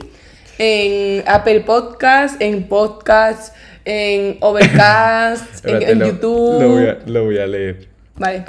[0.59, 3.53] en Apple Podcasts, en Podcasts,
[3.85, 6.61] en Overcast, en, Espérate, en lo- YouTube.
[6.63, 7.89] Lo voy, a, lo voy a leer.
[8.17, 8.45] Vale.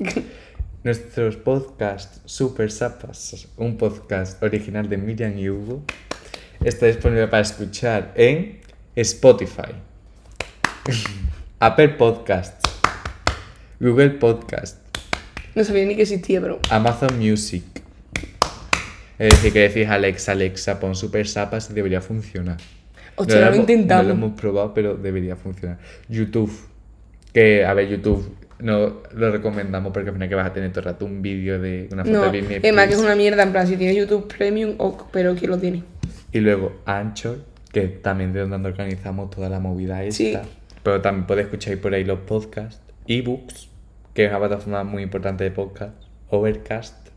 [0.82, 5.82] Nuestros podcasts Super Sapas, un podcast original de Miriam y Hugo,
[6.62, 8.60] está disponible para escuchar en
[8.94, 9.72] Spotify,
[11.60, 12.73] Apple Podcasts,
[13.80, 14.78] Google Podcasts,
[15.54, 16.58] No sabía ni que existía, pero.
[16.70, 17.62] Amazon Music.
[19.18, 22.56] Es decir, que decís Alexa, Alexa, pon Super Sapas y debería funcionar.
[23.16, 24.04] Hostia, lo hemos- intentamos.
[24.04, 25.78] No lo hemos probado, pero debería funcionar.
[26.08, 26.50] YouTube.
[27.32, 30.80] Que, a ver, YouTube no lo recomendamos porque al final que vas a tener todo
[30.80, 33.02] el rato un vídeo de una foto No, de Britney es más que es Spears.
[33.02, 33.42] una mierda.
[33.44, 35.82] En plan, si tienes YouTube Premium, ok, pero ¿quién lo tiene?
[36.32, 37.38] Y luego Anchor,
[37.72, 40.16] que también de donde organizamos toda la movida esta.
[40.16, 40.36] Sí.
[40.82, 42.80] Pero también puedes escuchar por ahí los podcasts.
[43.06, 43.68] Ebooks,
[44.14, 45.94] que es una plataforma muy importante de podcast.
[46.30, 47.08] Overcast,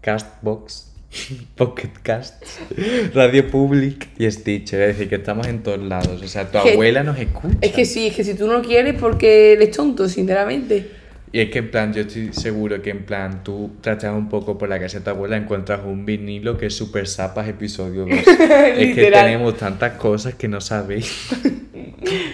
[0.00, 0.92] Castbox,
[1.56, 2.42] Pocket Cast,
[3.14, 4.80] Radio Public y Stitcher.
[4.82, 6.22] Es decir, que estamos en todos lados.
[6.22, 7.56] O sea, tu Que- abuela nos escucha.
[7.60, 10.90] Es que sí, es que si tú no quieres, porque eres tonto, sinceramente.
[11.34, 14.58] Y es que en plan, yo estoy seguro que en plan tú tratas un poco
[14.58, 18.10] por la casa de tu abuela, encuentras un vinilo que es Super Sapas episodio 2.
[18.76, 21.30] es que tenemos tantas cosas que no sabéis.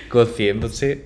[0.08, 1.04] Cociéndose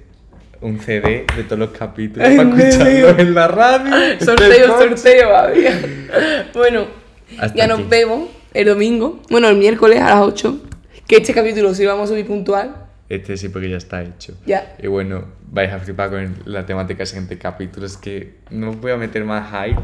[0.62, 3.94] un CD de todos los capítulos Ay, para escucharlos en la radio.
[4.20, 5.80] Sorteo, sorteo, babia.
[6.54, 6.86] Bueno,
[7.38, 7.88] Hasta ya nos aquí.
[7.90, 9.20] vemos el domingo.
[9.30, 10.60] Bueno, el miércoles a las 8.
[11.06, 12.76] Que este capítulo sí lo vamos a subir puntual.
[13.08, 14.34] Este sí, porque ya está hecho.
[14.46, 14.74] Ya.
[14.82, 17.84] Y bueno, vais a flipar con la temática del siguiente capítulo.
[17.84, 19.80] Es que no voy a meter más hype.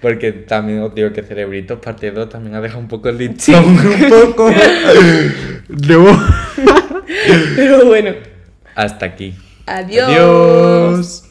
[0.00, 3.64] Porque también os digo que Cerebritos parte 2 también ha dejado un poco el listón.
[3.64, 4.50] un poco.
[7.56, 8.10] Pero bueno.
[8.74, 9.34] Hasta aquí.
[9.66, 11.24] Adiós.